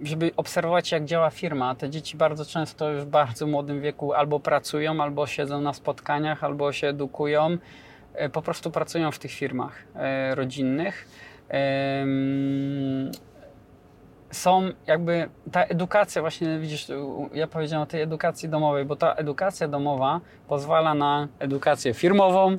żeby 0.03 0.31
obserwować, 0.37 0.93
jak 0.93 1.05
działa 1.05 1.31
firma. 1.31 1.75
Te 1.75 1.91
dzieci 1.91 2.17
bardzo 2.17 2.45
często 2.45 2.91
już 2.91 3.03
w 3.03 3.07
bardzo 3.07 3.47
młodym 3.47 3.81
wieku 3.81 4.13
albo 4.13 4.41
pracują, 4.41 5.03
albo 5.03 5.27
siedzą 5.27 5.61
na 5.61 5.73
spotkaniach, 5.73 6.45
albo 6.45 6.73
się 6.73 6.87
edukują. 6.87 7.59
E, 8.15 8.29
po 8.29 8.43
prostu 8.43 8.71
pracują 8.71 9.13
w 9.13 9.19
tych 9.19 9.31
firmach 9.31 9.83
e, 9.95 10.35
rodzinnych. 10.35 11.09
Są 14.31 14.71
jakby 14.87 15.29
ta 15.53 15.65
edukacja, 15.65 16.23
właśnie 16.23 16.59
widzisz, 16.59 16.87
ja 17.35 17.47
powiedziałem 17.47 17.83
o 17.83 17.87
tej 17.87 18.03
edukacji 18.03 18.49
domowej, 18.49 18.85
bo 18.85 18.97
ta 18.97 19.15
edukacja 19.15 19.69
domowa 19.69 20.21
pozwala 20.49 20.95
na 20.95 21.29
edukację 21.39 21.95
firmową, 21.95 22.59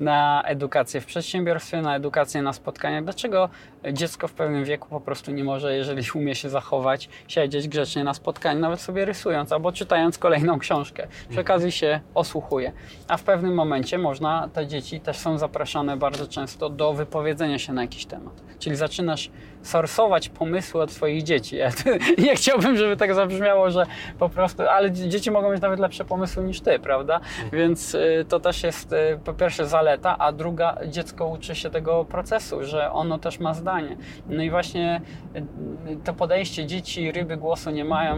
na 0.00 0.42
edukację 0.44 1.00
w 1.00 1.06
przedsiębiorstwie, 1.06 1.82
na 1.82 1.96
edukację 1.96 2.42
na 2.42 2.52
spotkaniach. 2.52 3.04
Dlaczego 3.04 3.48
dziecko 3.92 4.28
w 4.28 4.32
pewnym 4.32 4.64
wieku 4.64 4.88
po 4.88 5.00
prostu 5.00 5.32
nie 5.32 5.44
może, 5.44 5.76
jeżeli 5.76 6.02
umie 6.14 6.34
się 6.34 6.48
zachować, 6.48 7.08
siedzieć 7.28 7.68
grzecznie 7.68 8.04
na 8.04 8.14
spotkaniu, 8.14 8.60
nawet 8.60 8.80
sobie 8.80 9.04
rysując 9.04 9.52
albo 9.52 9.72
czytając 9.72 10.18
kolejną 10.18 10.58
książkę. 10.58 11.06
Przy 11.30 11.40
okazji 11.40 11.72
się 11.72 12.00
osłuchuje. 12.14 12.72
A 13.08 13.16
w 13.16 13.22
pewnym 13.22 13.54
momencie 13.54 13.98
można, 13.98 14.48
te 14.52 14.66
dzieci 14.66 15.00
też 15.00 15.16
są 15.16 15.38
zapraszane 15.38 15.96
bardzo 15.96 16.26
często 16.26 16.70
do 16.70 16.92
wypowiedzenia 16.92 17.58
się 17.58 17.72
na 17.72 17.82
jakiś 17.82 18.06
temat. 18.06 18.34
Czyli 18.58 18.76
zaczynasz 18.76 19.30
sorsować 19.62 20.28
pomysły 20.28 20.82
od 20.82 20.92
swoich 20.92 21.22
dzieci. 21.22 21.56
Ja 21.56 21.70
nie 22.24 22.36
chciałbym, 22.36 22.76
żeby 22.76 22.96
tak 22.96 23.14
zabrzmiało, 23.14 23.70
że 23.70 23.86
po 24.18 24.28
prostu, 24.28 24.62
ale 24.62 24.92
dzieci 24.92 25.30
mogą 25.30 25.52
mieć 25.52 25.62
nawet 25.62 25.80
lepsze 25.80 26.04
pomysły 26.04 26.44
niż 26.44 26.60
ty, 26.60 26.78
prawda? 26.78 27.20
Więc 27.52 27.94
y, 27.94 28.24
to 28.28 28.40
też 28.40 28.62
jest 28.62 28.92
y, 28.92 29.18
po 29.24 29.32
pierwsze 29.32 29.66
zaleta, 29.66 29.87
a 30.18 30.32
druga 30.32 30.76
dziecko 30.86 31.26
uczy 31.26 31.54
się 31.54 31.70
tego 31.70 32.04
procesu, 32.04 32.64
że 32.64 32.92
ono 32.92 33.18
też 33.18 33.40
ma 33.40 33.54
zdanie. 33.54 33.96
No 34.28 34.42
i 34.42 34.50
właśnie 34.50 35.00
y, 35.36 35.96
to 36.04 36.14
podejście 36.14 36.66
dzieci 36.66 37.12
ryby 37.12 37.36
głosu 37.36 37.70
nie 37.70 37.84
mają, 37.84 38.16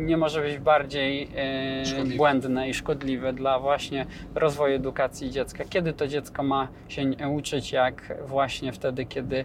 nie 0.00 0.16
może 0.16 0.40
być 0.40 0.58
bardziej 0.58 1.28
błędne 2.16 2.68
i 2.68 2.74
szkodliwe 2.74 3.32
dla 3.32 3.58
właśnie 3.58 4.06
rozwoju 4.34 4.76
edukacji 4.76 5.30
dziecka. 5.30 5.64
Kiedy 5.64 5.92
to 5.92 6.06
dziecko 6.06 6.42
ma 6.42 6.68
się 6.88 7.02
uczyć, 7.36 7.72
jak 7.72 8.14
właśnie 8.26 8.72
wtedy, 8.72 9.04
kiedy 9.04 9.44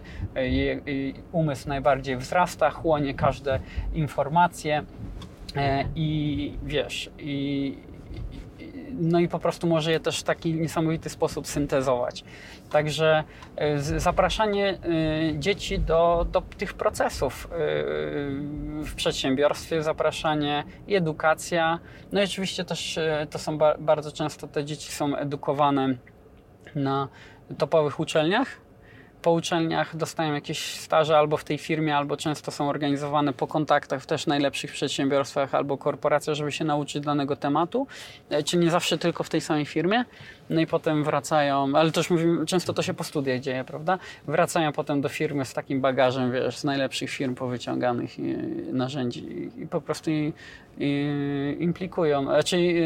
umysł 1.32 1.68
najbardziej 1.68 2.16
wzrasta, 2.16 2.70
chłonie 2.70 3.14
każde 3.14 3.60
informacje 3.94 4.84
i 5.96 6.52
wiesz, 6.62 7.10
i 7.18 7.76
no 8.98 9.20
i 9.20 9.28
po 9.28 9.38
prostu 9.38 9.66
może 9.66 9.92
je 9.92 10.00
też 10.00 10.20
w 10.20 10.22
taki 10.22 10.54
niesamowity 10.54 11.10
sposób 11.10 11.46
syntezować. 11.46 12.24
Także 12.70 13.24
y, 13.96 14.00
zapraszanie 14.00 14.78
y, 15.32 15.38
dzieci 15.38 15.78
do, 15.78 16.26
do 16.32 16.40
tych 16.40 16.74
procesów 16.74 17.48
w 18.84 18.94
przedsiębiorstwie, 18.96 19.82
zapraszanie 19.82 20.64
i 20.86 20.94
edukacja. 20.94 21.78
No 22.12 22.20
i 22.20 22.24
oczywiście 22.24 22.64
też 22.64 22.98
to 23.30 23.38
są 23.38 23.58
bardzo 23.78 24.12
często 24.12 24.48
te 24.48 24.64
dzieci 24.64 24.92
są 24.92 25.16
edukowane 25.16 25.94
na 26.74 27.08
topowych 27.58 28.00
uczelniach, 28.00 28.63
po 29.24 29.32
uczelniach 29.32 29.96
dostają 29.96 30.34
jakieś 30.34 30.80
staże 30.80 31.18
albo 31.18 31.36
w 31.36 31.44
tej 31.44 31.58
firmie, 31.58 31.96
albo 31.96 32.16
często 32.16 32.50
są 32.50 32.68
organizowane 32.68 33.32
po 33.32 33.46
kontaktach 33.46 34.02
w 34.02 34.06
też 34.06 34.26
najlepszych 34.26 34.72
przedsiębiorstwach 34.72 35.54
albo 35.54 35.78
korporacjach, 35.78 36.36
żeby 36.36 36.52
się 36.52 36.64
nauczyć 36.64 37.04
danego 37.04 37.36
tematu, 37.36 37.86
e, 38.30 38.42
czy 38.42 38.56
nie 38.56 38.70
zawsze 38.70 38.98
tylko 38.98 39.24
w 39.24 39.28
tej 39.28 39.40
samej 39.40 39.66
firmie. 39.66 40.04
No 40.50 40.60
i 40.60 40.66
potem 40.66 41.04
wracają, 41.04 41.72
ale 41.74 41.92
też 41.92 42.10
mówimy, 42.10 42.46
często 42.46 42.72
to 42.72 42.82
się 42.82 42.94
po 42.94 43.04
studiach 43.04 43.40
dzieje, 43.40 43.64
prawda? 43.64 43.98
Wracają 44.26 44.72
potem 44.72 45.00
do 45.00 45.08
firmy 45.08 45.44
z 45.44 45.52
takim 45.52 45.80
bagażem, 45.80 46.32
wiesz, 46.32 46.56
z 46.56 46.64
najlepszych 46.64 47.10
firm 47.10 47.34
powyciąganych 47.34 48.10
narzędzi 48.72 49.50
i 49.56 49.66
po 49.66 49.80
prostu 49.80 50.10
i, 50.10 50.32
i 50.78 51.56
implikują, 51.60 52.30
e, 52.30 52.42
czyli 52.42 52.78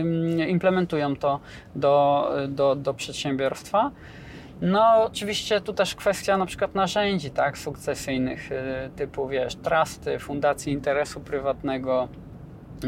implementują 0.49 1.17
to 1.17 1.41
do, 1.75 2.31
do, 2.49 2.77
do 2.77 2.95
przedsiębiorstwa. 2.95 3.91
No, 4.61 5.05
oczywiście 5.05 5.61
tu 5.61 5.73
też 5.73 5.95
kwestia 5.95 6.37
na 6.37 6.47
przykład 6.47 6.75
narzędzi, 6.75 7.31
tak, 7.31 7.59
sukcesyjnych, 7.59 8.53
y, 8.53 8.91
typu, 8.97 9.29
wiesz, 9.29 9.57
trusty, 9.57 10.19
fundacji 10.19 10.73
interesu 10.73 11.21
prywatnego, 11.21 12.09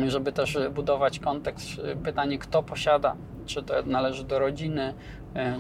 żeby 0.08 0.32
też 0.32 0.58
budować 0.74 1.18
kontekst, 1.18 1.78
y, 1.78 1.96
pytanie, 1.96 2.38
kto 2.38 2.62
posiada, 2.62 3.16
czy 3.46 3.62
to 3.62 3.74
należy 3.86 4.24
do 4.24 4.38
rodziny, 4.38 4.94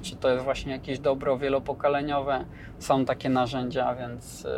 czy 0.02 0.16
to 0.16 0.30
jest 0.30 0.44
właśnie 0.44 0.72
jakieś 0.72 0.98
dobro 0.98 1.38
wielopokoleniowe. 1.38 2.44
Są 2.78 3.04
takie 3.04 3.28
narzędzia, 3.28 3.94
więc 3.94 4.46
e, 4.46 4.50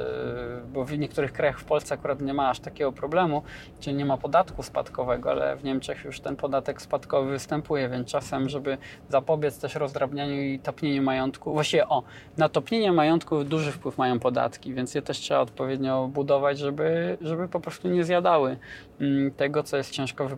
bo 0.73 0.85
w 0.85 0.99
niektórych 0.99 1.33
krajach 1.33 1.59
w 1.59 1.65
Polsce 1.65 1.95
akurat 1.95 2.21
nie 2.21 2.35
ma 2.35 2.51
aż 2.51 2.61
takiego 2.61 2.93
problemu, 2.93 3.43
czyli 3.81 3.97
nie 3.97 4.05
ma 4.05 4.17
podatku 4.17 4.63
spadkowego, 4.63 5.31
ale 5.31 5.57
w 5.57 5.65
Niemczech 5.65 6.05
już 6.05 6.21
ten 6.21 6.37
podatek 6.37 6.83
spadkowy 6.83 7.31
występuje, 7.31 7.89
więc 7.89 8.09
czasem, 8.09 8.49
żeby 8.49 8.79
zapobiec 9.09 9.59
też 9.59 9.75
rozdrabnianiu 9.75 10.43
i 10.43 10.59
topnieniu 10.59 11.03
majątku, 11.03 11.53
właściwie 11.53 11.89
o, 11.89 12.03
na 12.37 12.49
topnienie 12.49 12.93
majątku 12.93 13.45
duży 13.45 13.73
wpływ 13.73 13.99
mają 13.99 14.19
podatki, 14.19 14.75
więc 14.75 14.95
je 14.95 15.03
też 15.03 15.19
trzeba 15.19 15.41
odpowiednio 15.41 16.09
budować, 16.09 16.59
żeby, 16.59 17.19
żeby 17.21 17.49
po 17.49 17.61
prostu 17.61 17.89
nie 17.89 18.05
zjadały 18.05 18.57
mm, 19.01 19.31
tego, 19.31 19.63
co 19.63 19.77
jest 19.77 19.91
ciężko 19.91 20.29
wy, 20.29 20.37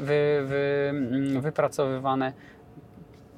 wy, 0.44 0.88
mm, 0.90 1.40
wypracowywane 1.40 2.32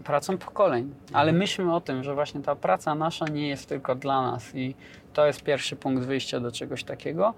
pracą 0.04 0.38
pokoleń. 0.38 0.94
Ale 1.12 1.30
mhm. 1.30 1.36
myślmy 1.36 1.74
o 1.74 1.80
tym, 1.80 2.04
że 2.04 2.14
właśnie 2.14 2.42
ta 2.42 2.56
praca 2.56 2.94
nasza 2.94 3.24
nie 3.24 3.48
jest 3.48 3.68
tylko 3.68 3.94
dla 3.94 4.22
nas 4.22 4.54
i 4.54 4.74
to 5.12 5.26
jest 5.26 5.42
pierwszy 5.42 5.76
punkt 5.76 6.02
wyjścia 6.02 6.40
do 6.40 6.52
czegoś 6.52 6.84
takiego. 6.84 7.34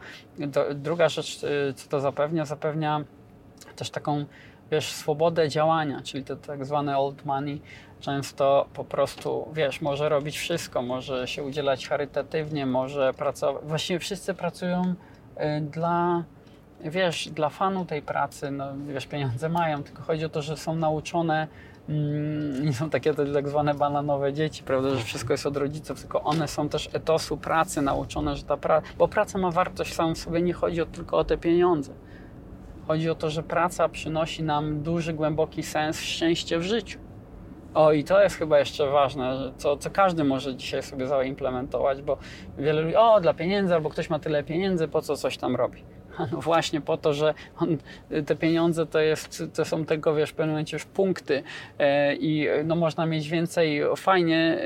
druga 0.75 1.09
rzecz, 1.09 1.45
y, 1.45 1.75
co 1.77 1.89
to 1.89 2.01
zapewnia, 2.01 2.45
zapewnia 2.45 3.05
też 3.77 3.91
taką, 3.91 4.25
wiesz, 4.71 4.93
swobodę 4.93 5.49
działania, 5.49 6.01
czyli 6.03 6.25
to 6.25 6.37
tak 6.37 6.65
zwane 6.65 6.99
old 6.99 7.25
money. 7.25 7.61
Często 8.01 8.67
po 8.75 8.85
prostu, 8.85 9.49
wiesz, 9.53 9.81
może 9.81 10.09
robić 10.09 10.39
wszystko, 10.39 10.83
może 10.83 11.29
się 11.29 11.43
udzielać 11.43 11.89
charytatywnie, 11.89 12.67
może 12.67 13.15
pracować. 13.15 13.65
Właściwie 13.65 13.99
wszyscy 13.99 14.35
pracują 14.35 14.95
y, 15.37 15.61
dla 15.61 16.25
wiesz, 16.91 17.29
dla 17.29 17.49
fanu 17.49 17.85
tej 17.85 18.03
pracy, 18.03 18.51
no 18.51 18.65
wiesz, 18.89 19.07
pieniądze 19.07 19.49
mają, 19.49 19.83
tylko 19.83 20.03
chodzi 20.03 20.25
o 20.25 20.29
to, 20.29 20.43
że 20.43 20.57
są 20.57 20.75
nauczone 20.75 21.49
nie 22.63 22.73
są 22.79 22.91
takie 22.91 23.15
te 23.15 23.27
tak 23.27 23.49
zwane 23.49 23.75
bananowe 23.75 24.33
dzieci, 24.33 24.63
prawda, 24.63 24.91
że 24.91 25.05
wszystko 25.05 25.33
jest 25.33 25.47
od 25.47 25.57
rodziców, 25.57 26.01
tylko 26.01 26.23
one 26.23 26.49
są 26.49 26.69
też 26.69 26.91
etosu 26.93 27.37
pracy 27.37 27.83
nauczone, 27.83 28.37
że 28.37 28.43
ta 28.43 28.57
praca, 28.57 28.87
bo 28.99 29.09
praca 29.09 29.39
ma 29.39 29.51
wartość 29.51 29.95
samą 29.95 30.15
sobie, 30.15 30.43
nie 30.43 30.53
chodzi 30.53 30.81
tylko 30.93 31.19
o 31.19 31.25
te 31.25 31.39
pieniądze. 31.39 31.93
Chodzi 32.87 33.11
o 33.11 33.15
to, 33.15 33.31
że 33.31 33.43
praca 33.43 33.89
przynosi 33.89 34.43
nam 34.43 34.83
duży, 34.83 35.13
głęboki 35.13 35.63
sens, 35.63 36.01
szczęście 36.01 36.59
w 36.59 36.63
życiu. 36.63 36.99
O, 37.75 37.93
i 37.93 38.05
to 38.05 38.23
jest 38.23 38.37
chyba 38.37 38.59
jeszcze 38.59 38.91
ważne, 38.91 39.53
co, 39.57 39.77
co 39.77 39.91
każdy 39.91 40.25
może 40.25 40.57
dzisiaj 40.57 40.83
sobie 40.83 41.07
zaimplementować, 41.07 42.03
bo 42.03 42.17
wiele 42.59 42.83
ludzi, 42.83 42.97
o, 42.97 43.21
dla 43.21 43.35
pieniędzy, 43.35 43.75
albo 43.75 43.91
ktoś 43.91 44.11
ma 44.11 44.19
tyle 44.19 44.45
pieniędzy, 44.45 44.89
po 44.89 45.03
co 45.03 45.17
coś 45.17 45.39
tam 45.39 45.57
robi. 45.57 45.85
No 46.33 46.41
właśnie 46.41 46.81
po 46.81 46.97
to, 46.97 47.15
że 47.15 47.35
on, 47.59 47.79
te 48.27 48.37
pieniądze 48.37 48.87
to, 48.87 49.01
jest, 49.01 49.43
to 49.55 49.65
są 49.65 49.85
tego, 49.85 50.15
wiesz, 50.15 50.31
w 50.31 50.35
pewnym 50.35 50.53
momencie 50.53 50.77
już 50.77 50.85
punkty 50.85 51.43
e, 51.79 52.15
i 52.15 52.49
no, 52.65 52.77
można 52.77 53.07
mieć 53.07 53.29
więcej, 53.29 53.83
fajnie, 53.97 54.59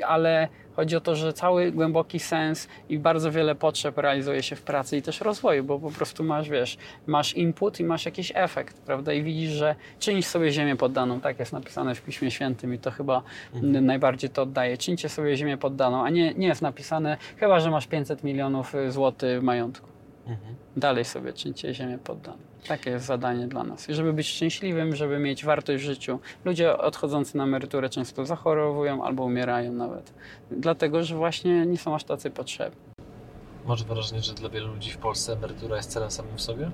e, 0.00 0.06
ale 0.06 0.48
chodzi 0.76 0.96
o 0.96 1.00
to, 1.00 1.16
że 1.16 1.32
cały 1.32 1.72
głęboki 1.72 2.18
sens 2.18 2.68
i 2.88 2.98
bardzo 2.98 3.32
wiele 3.32 3.54
potrzeb 3.54 3.98
realizuje 3.98 4.42
się 4.42 4.56
w 4.56 4.62
pracy 4.62 4.96
i 4.96 5.02
też 5.02 5.20
rozwoju, 5.20 5.64
bo 5.64 5.78
po 5.78 5.90
prostu 5.90 6.24
masz, 6.24 6.48
wiesz, 6.48 6.78
masz 7.06 7.32
input 7.32 7.80
i 7.80 7.84
masz 7.84 8.06
jakiś 8.06 8.32
efekt, 8.34 8.80
prawda? 8.80 9.12
I 9.12 9.22
widzisz, 9.22 9.50
że 9.50 9.74
czynisz 9.98 10.26
sobie 10.26 10.52
ziemię 10.52 10.76
poddaną, 10.76 11.20
tak 11.20 11.38
jest 11.38 11.52
napisane 11.52 11.94
w 11.94 12.02
Piśmie 12.02 12.30
Świętym 12.30 12.74
i 12.74 12.78
to 12.78 12.90
chyba 12.90 13.22
mhm. 13.54 13.86
najbardziej 13.86 14.30
to 14.30 14.42
oddaje. 14.42 14.76
Czyńcie 14.76 15.08
sobie 15.08 15.36
ziemię 15.36 15.56
poddaną, 15.56 16.04
a 16.04 16.10
nie, 16.10 16.34
nie 16.34 16.46
jest 16.46 16.62
napisane, 16.62 17.16
chyba, 17.36 17.60
że 17.60 17.70
masz 17.70 17.86
500 17.86 18.24
milionów 18.24 18.74
złotych 18.88 19.42
majątku. 19.42 19.95
Mhm. 20.26 20.56
Dalej 20.76 21.04
sobie 21.04 21.32
czyńcie 21.32 21.74
ziemię 21.74 21.98
poddaną. 21.98 22.38
Takie 22.68 22.90
jest 22.90 23.06
zadanie 23.06 23.48
dla 23.48 23.64
nas. 23.64 23.88
I 23.88 23.94
żeby 23.94 24.12
być 24.12 24.28
szczęśliwym, 24.28 24.96
żeby 24.96 25.18
mieć 25.18 25.44
wartość 25.44 25.82
w 25.82 25.86
życiu. 25.86 26.18
Ludzie 26.44 26.78
odchodzący 26.78 27.36
na 27.36 27.44
emeryturę 27.44 27.88
często 27.88 28.26
zachorowują 28.26 29.04
albo 29.04 29.24
umierają 29.24 29.72
nawet. 29.72 30.14
Dlatego, 30.50 31.04
że 31.04 31.16
właśnie 31.16 31.66
nie 31.66 31.78
są 31.78 31.94
aż 31.94 32.04
tacy 32.04 32.30
potrzebni. 32.30 32.80
Masz 33.66 33.84
wrażenie, 33.84 34.22
że 34.22 34.34
dla 34.34 34.48
wielu 34.48 34.68
ludzi 34.68 34.90
w 34.90 34.98
Polsce 34.98 35.32
emerytura 35.32 35.76
jest 35.76 35.90
celem 35.90 36.10
samym 36.10 36.36
w 36.36 36.42
sobie? 36.42 36.70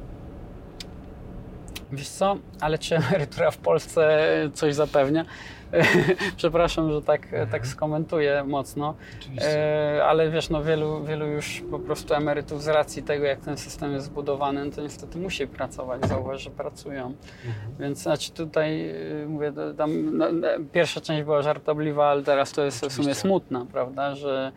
Wiesz 1.93 2.09
co, 2.09 2.37
ale 2.61 2.79
czy 2.79 2.97
emerytura 2.97 3.51
w 3.51 3.59
Polsce 3.59 4.29
coś 4.55 4.75
zapewnia? 4.75 5.25
Przepraszam, 6.37 6.93
że 6.93 7.03
tak, 7.03 7.25
mhm. 7.25 7.49
tak 7.49 7.67
skomentuję 7.67 8.45
mocno. 8.45 8.95
E, 9.43 10.01
ale 10.05 10.31
wiesz, 10.31 10.51
no 10.51 10.65
wielu, 10.65 11.05
wielu 11.05 11.27
już 11.27 11.63
po 11.71 11.79
prostu 11.79 12.15
emerytów 12.15 12.63
z 12.63 12.69
racji 12.69 13.03
tego, 13.03 13.25
jak 13.25 13.41
ten 13.41 13.57
system 13.57 13.93
jest 13.93 14.07
zbudowany, 14.07 14.65
no 14.65 14.71
to 14.71 14.83
niestety 14.83 15.19
musi 15.19 15.47
pracować. 15.47 16.09
Zauważ, 16.09 16.43
że 16.43 16.51
pracują. 16.51 17.15
Mhm. 17.47 17.77
Więc 17.81 17.99
znaczy 17.99 18.33
tutaj 18.33 18.91
y, 19.23 19.27
mówię, 19.29 19.53
tam, 19.77 20.19
no, 20.19 20.27
pierwsza 20.73 21.01
część 21.01 21.23
była 21.23 21.43
żartobliwa, 21.43 22.07
ale 22.07 22.23
teraz 22.23 22.53
to 22.53 22.65
jest 22.65 22.77
Oczywiście. 22.77 23.03
w 23.03 23.05
sumie 23.05 23.15
smutna, 23.15 23.67
prawda, 23.73 24.15
że 24.15 24.53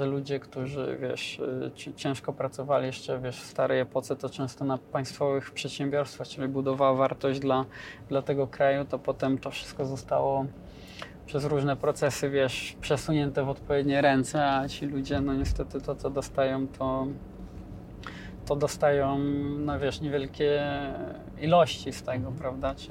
że 0.00 0.06
ludzie, 0.06 0.40
którzy 0.40 0.98
wiesz, 1.00 1.40
y, 1.88 1.94
ciężko 1.96 2.32
pracowali 2.32 2.86
jeszcze 2.86 3.20
wiesz, 3.20 3.40
w 3.40 3.46
starej 3.46 3.80
epoce, 3.80 4.16
to 4.16 4.28
często 4.28 4.64
na 4.64 4.78
państwowych 4.78 5.50
przedsiębiorstwach, 5.50 6.28
czyli 6.28 6.48
budowała 6.48 6.94
wartość 6.94 7.40
dla, 7.40 7.64
dla 8.08 8.22
tego 8.22 8.46
kraju, 8.46 8.84
to 8.84 8.98
potem 8.98 9.38
to 9.38 9.50
wszystko 9.50 9.84
zostało 9.84 10.46
przez 11.26 11.44
różne 11.44 11.76
procesy, 11.76 12.30
wiesz, 12.30 12.76
przesunięte 12.80 13.44
w 13.44 13.48
odpowiednie 13.48 14.00
ręce, 14.00 14.46
a 14.46 14.68
ci 14.68 14.86
ludzie, 14.86 15.20
no 15.20 15.34
niestety 15.34 15.80
to, 15.80 15.94
co 15.94 16.10
dostają, 16.10 16.68
to, 16.68 17.06
to 18.46 18.56
dostają, 18.56 19.18
no 19.58 19.78
wiesz, 19.78 20.00
niewielkie 20.00 20.62
ilości 21.40 21.92
z 21.92 22.02
tego, 22.02 22.32
prawda? 22.38 22.74
Czy, 22.74 22.90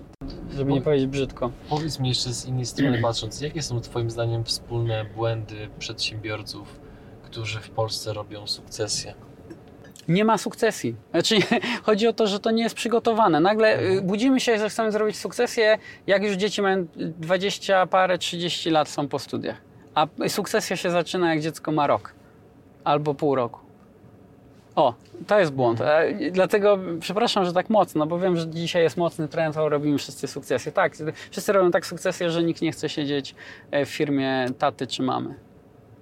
żeby 0.55 0.73
nie 0.73 0.81
powiedzieć 0.81 1.07
brzydko. 1.07 1.51
Powiedz 1.69 1.99
mi 1.99 2.09
jeszcze 2.09 2.33
z 2.33 2.45
innej 2.45 2.65
strony 2.65 3.01
patrząc, 3.07 3.41
jakie 3.41 3.61
są 3.61 3.81
Twoim 3.81 4.09
zdaniem 4.09 4.43
wspólne 4.43 5.05
błędy 5.15 5.69
przedsiębiorców 5.79 6.88
którzy 7.31 7.59
w 7.59 7.69
Polsce 7.69 8.13
robią 8.13 8.47
sukcesję? 8.47 9.13
Nie 10.07 10.25
ma 10.25 10.37
sukcesji. 10.37 10.95
Znaczy, 11.11 11.35
chodzi 11.87 12.07
o 12.07 12.13
to, 12.13 12.27
że 12.27 12.39
to 12.39 12.51
nie 12.51 12.63
jest 12.63 12.75
przygotowane. 12.75 13.39
Nagle 13.39 13.79
y, 13.79 13.79
mhm. 13.79 14.07
budzimy 14.07 14.39
się, 14.39 14.59
że 14.59 14.69
chcemy 14.69 14.91
zrobić 14.91 15.17
sukcesję, 15.17 15.77
jak 16.07 16.23
już 16.23 16.35
dzieci 16.35 16.61
mają 16.61 16.87
20 16.95 17.85
parę, 17.85 18.17
30 18.17 18.69
lat 18.69 18.89
są 18.89 19.07
po 19.07 19.19
studiach. 19.19 19.57
A 19.95 20.07
sukcesja 20.27 20.75
się 20.75 20.91
zaczyna, 20.91 21.33
jak 21.33 21.43
dziecko 21.43 21.71
ma 21.71 21.87
rok 21.87 22.13
albo 22.83 23.13
pół 23.13 23.35
roku. 23.35 23.59
O, 24.75 24.93
to 25.27 25.39
jest 25.39 25.51
błąd. 25.51 25.81
E, 25.81 26.13
dlatego 26.31 26.79
przepraszam, 26.99 27.45
że 27.45 27.53
tak 27.53 27.69
mocno, 27.69 28.05
bo 28.05 28.19
wiem, 28.19 28.37
że 28.37 28.47
dzisiaj 28.47 28.83
jest 28.83 28.97
mocny 28.97 29.27
trend, 29.27 29.57
a 29.57 29.69
robimy 29.69 29.97
wszyscy 29.97 30.27
sukcesję. 30.27 30.71
Tak, 30.71 30.93
wszyscy 31.31 31.53
robią 31.53 31.71
tak 31.71 31.85
sukcesję, 31.85 32.29
że 32.29 32.43
nikt 32.43 32.61
nie 32.61 32.71
chce 32.71 32.89
siedzieć 32.89 33.35
e, 33.71 33.85
w 33.85 33.89
firmie 33.89 34.45
taty 34.59 34.87
czy 34.87 35.03
mamy. 35.03 35.48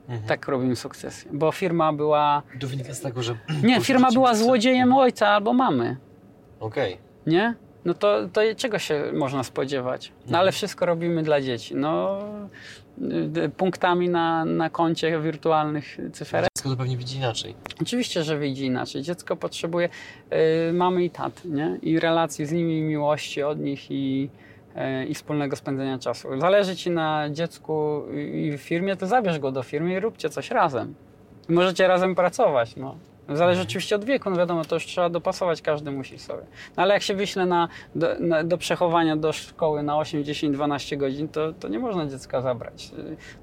Mhm. 0.09 0.27
Tak 0.27 0.47
robimy 0.47 0.75
sukcesję. 0.75 1.31
Bo 1.33 1.51
firma 1.51 1.93
była. 1.93 2.43
To 2.59 2.67
wynika 2.67 2.93
z 2.93 3.01
tego, 3.01 3.23
że. 3.23 3.37
Nie, 3.63 3.81
firma 3.81 4.11
była 4.11 4.35
złodziejem 4.35 4.93
ojca 4.93 5.27
albo 5.27 5.53
mamy. 5.53 5.97
Okej. 6.59 6.93
Okay. 6.93 7.05
Nie? 7.33 7.55
No 7.85 7.93
to, 7.93 8.29
to 8.33 8.41
czego 8.57 8.79
się 8.79 9.03
można 9.13 9.43
spodziewać? 9.43 10.09
No 10.09 10.23
mhm. 10.23 10.39
ale 10.39 10.51
wszystko 10.51 10.85
robimy 10.85 11.23
dla 11.23 11.41
dzieci. 11.41 11.75
No, 11.75 12.19
y, 13.37 13.49
punktami 13.57 14.09
na, 14.09 14.45
na 14.45 14.69
koncie 14.69 15.19
wirtualnych 15.19 15.97
cyferek. 16.13 16.49
Dziecko 16.57 16.69
to 16.69 16.75
pewnie 16.75 16.97
widzi 16.97 17.17
inaczej. 17.17 17.55
Oczywiście, 17.81 18.23
że 18.23 18.39
widzi 18.39 18.65
inaczej. 18.65 19.01
Dziecko 19.01 19.35
potrzebuje 19.35 19.89
y, 20.69 20.73
mamy 20.73 21.03
i 21.03 21.09
taty, 21.09 21.49
nie? 21.49 21.77
I 21.81 21.99
relacji 21.99 22.45
z 22.45 22.51
nimi, 22.51 22.81
miłości 22.81 23.43
od 23.43 23.59
nich 23.59 23.91
i 23.91 24.29
i 25.07 25.13
wspólnego 25.13 25.55
spędzenia 25.55 25.99
czasu. 25.99 26.39
Zależy 26.39 26.75
Ci 26.75 26.89
na 26.91 27.29
dziecku 27.29 28.03
i 28.33 28.57
firmie, 28.57 28.95
to 28.95 29.07
zabierz 29.07 29.39
go 29.39 29.51
do 29.51 29.63
firmy 29.63 29.93
i 29.93 29.99
róbcie 29.99 30.29
coś 30.29 30.51
razem. 30.51 30.95
Możecie 31.49 31.87
razem 31.87 32.15
pracować. 32.15 32.75
No. 32.75 32.95
Zależy 33.29 33.61
oczywiście 33.61 33.95
od 33.95 34.05
wieku, 34.05 34.29
no 34.29 34.35
wiadomo, 34.35 34.65
to 34.65 34.75
już 34.75 34.85
trzeba 34.85 35.09
dopasować, 35.09 35.61
każdy 35.61 35.91
musi 35.91 36.19
sobie. 36.19 36.43
No 36.77 36.83
ale 36.83 36.93
jak 36.93 37.03
się 37.03 37.13
wyśle 37.13 37.45
na, 37.45 37.67
do, 37.95 38.07
na, 38.19 38.43
do 38.43 38.57
przechowania 38.57 39.15
do 39.15 39.33
szkoły 39.33 39.83
na 39.83 39.97
8, 39.97 40.23
10, 40.23 40.55
12 40.55 40.97
godzin, 40.97 41.27
to, 41.27 41.53
to 41.53 41.67
nie 41.67 41.79
można 41.79 42.07
dziecka 42.07 42.41
zabrać 42.41 42.91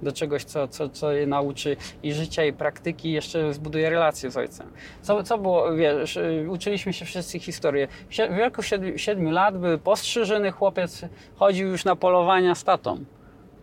do 0.03 0.13
czegoś, 0.13 0.45
co, 0.45 0.69
co, 0.69 0.89
co 0.89 1.13
je 1.13 1.27
nauczy 1.27 1.77
i 2.03 2.13
życia, 2.13 2.45
i 2.45 2.53
praktyki, 2.53 3.09
i 3.09 3.13
jeszcze 3.13 3.55
zbuduje 3.55 3.91
relacje 3.91 4.31
z 4.31 4.37
ojcem. 4.37 4.67
Co, 5.03 5.23
co 5.23 5.39
było, 5.39 5.75
wiesz, 5.75 6.19
uczyliśmy 6.49 6.93
się 6.93 7.05
wszyscy 7.05 7.39
historię. 7.39 7.89
W 8.11 8.37
wieku 8.37 8.63
7 8.97 9.31
lat 9.31 9.59
był 9.59 9.79
postrzyżony 9.79 10.51
chłopiec, 10.51 11.05
chodził 11.37 11.69
już 11.69 11.85
na 11.85 11.97
polowania 11.97 12.55
z 12.55 12.65
tatą. 12.65 13.05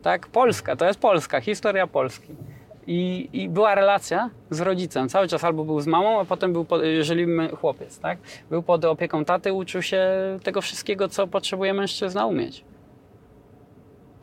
Tak? 0.01 0.27
Polska, 0.27 0.75
to 0.75 0.85
jest 0.85 0.99
Polska, 0.99 1.41
historia 1.41 1.87
Polski. 1.87 2.35
I, 2.87 3.29
I 3.33 3.49
była 3.49 3.75
relacja 3.75 4.29
z 4.49 4.59
rodzicem. 4.61 5.09
Cały 5.09 5.27
czas 5.27 5.43
albo 5.43 5.65
był 5.65 5.81
z 5.81 5.87
mamą, 5.87 6.19
a 6.19 6.25
potem 6.25 6.53
był, 6.53 6.65
pod, 6.65 6.83
jeżeli 6.83 7.25
chłopiec, 7.55 7.99
tak? 7.99 8.17
Był 8.49 8.63
pod 8.63 8.85
opieką 8.85 9.25
taty, 9.25 9.53
uczył 9.53 9.81
się 9.81 10.01
tego 10.43 10.61
wszystkiego, 10.61 11.07
co 11.07 11.27
potrzebuje 11.27 11.73
mężczyzna 11.73 12.25
umieć. 12.25 12.65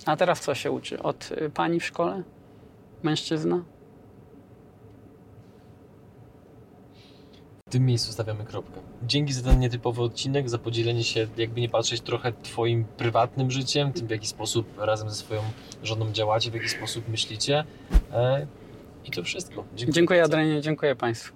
A 0.06 0.16
teraz 0.16 0.40
co 0.40 0.54
się 0.54 0.70
uczy? 0.70 1.02
Od 1.02 1.32
y, 1.32 1.50
pani 1.50 1.80
w 1.80 1.84
szkole? 1.84 2.22
Mężczyzna? 3.02 3.62
W 7.68 7.70
tym 7.70 7.86
miejscu 7.86 8.12
stawiamy 8.12 8.44
kropkę. 8.44 8.80
Dzięki 9.02 9.32
za 9.32 9.42
ten 9.42 9.60
nietypowy 9.60 10.02
odcinek, 10.02 10.50
za 10.50 10.58
podzielenie 10.58 11.04
się, 11.04 11.26
jakby 11.36 11.60
nie 11.60 11.68
patrzeć, 11.68 12.00
trochę 12.00 12.32
Twoim 12.32 12.84
prywatnym 12.84 13.50
życiem, 13.50 13.92
tym 13.92 14.06
w 14.06 14.10
jaki 14.10 14.26
sposób 14.26 14.78
razem 14.78 15.10
ze 15.10 15.14
swoją 15.14 15.40
żoną 15.82 16.12
działacie, 16.12 16.50
w 16.50 16.54
jaki 16.54 16.68
sposób 16.68 17.08
myślicie. 17.08 17.64
E, 18.12 18.46
I 19.04 19.10
to 19.10 19.22
wszystko. 19.22 19.64
Dziękuję 19.76 20.20
bardzo. 20.20 20.36
Adrianie, 20.36 20.62
dziękuję 20.62 20.96
Państwu. 20.96 21.32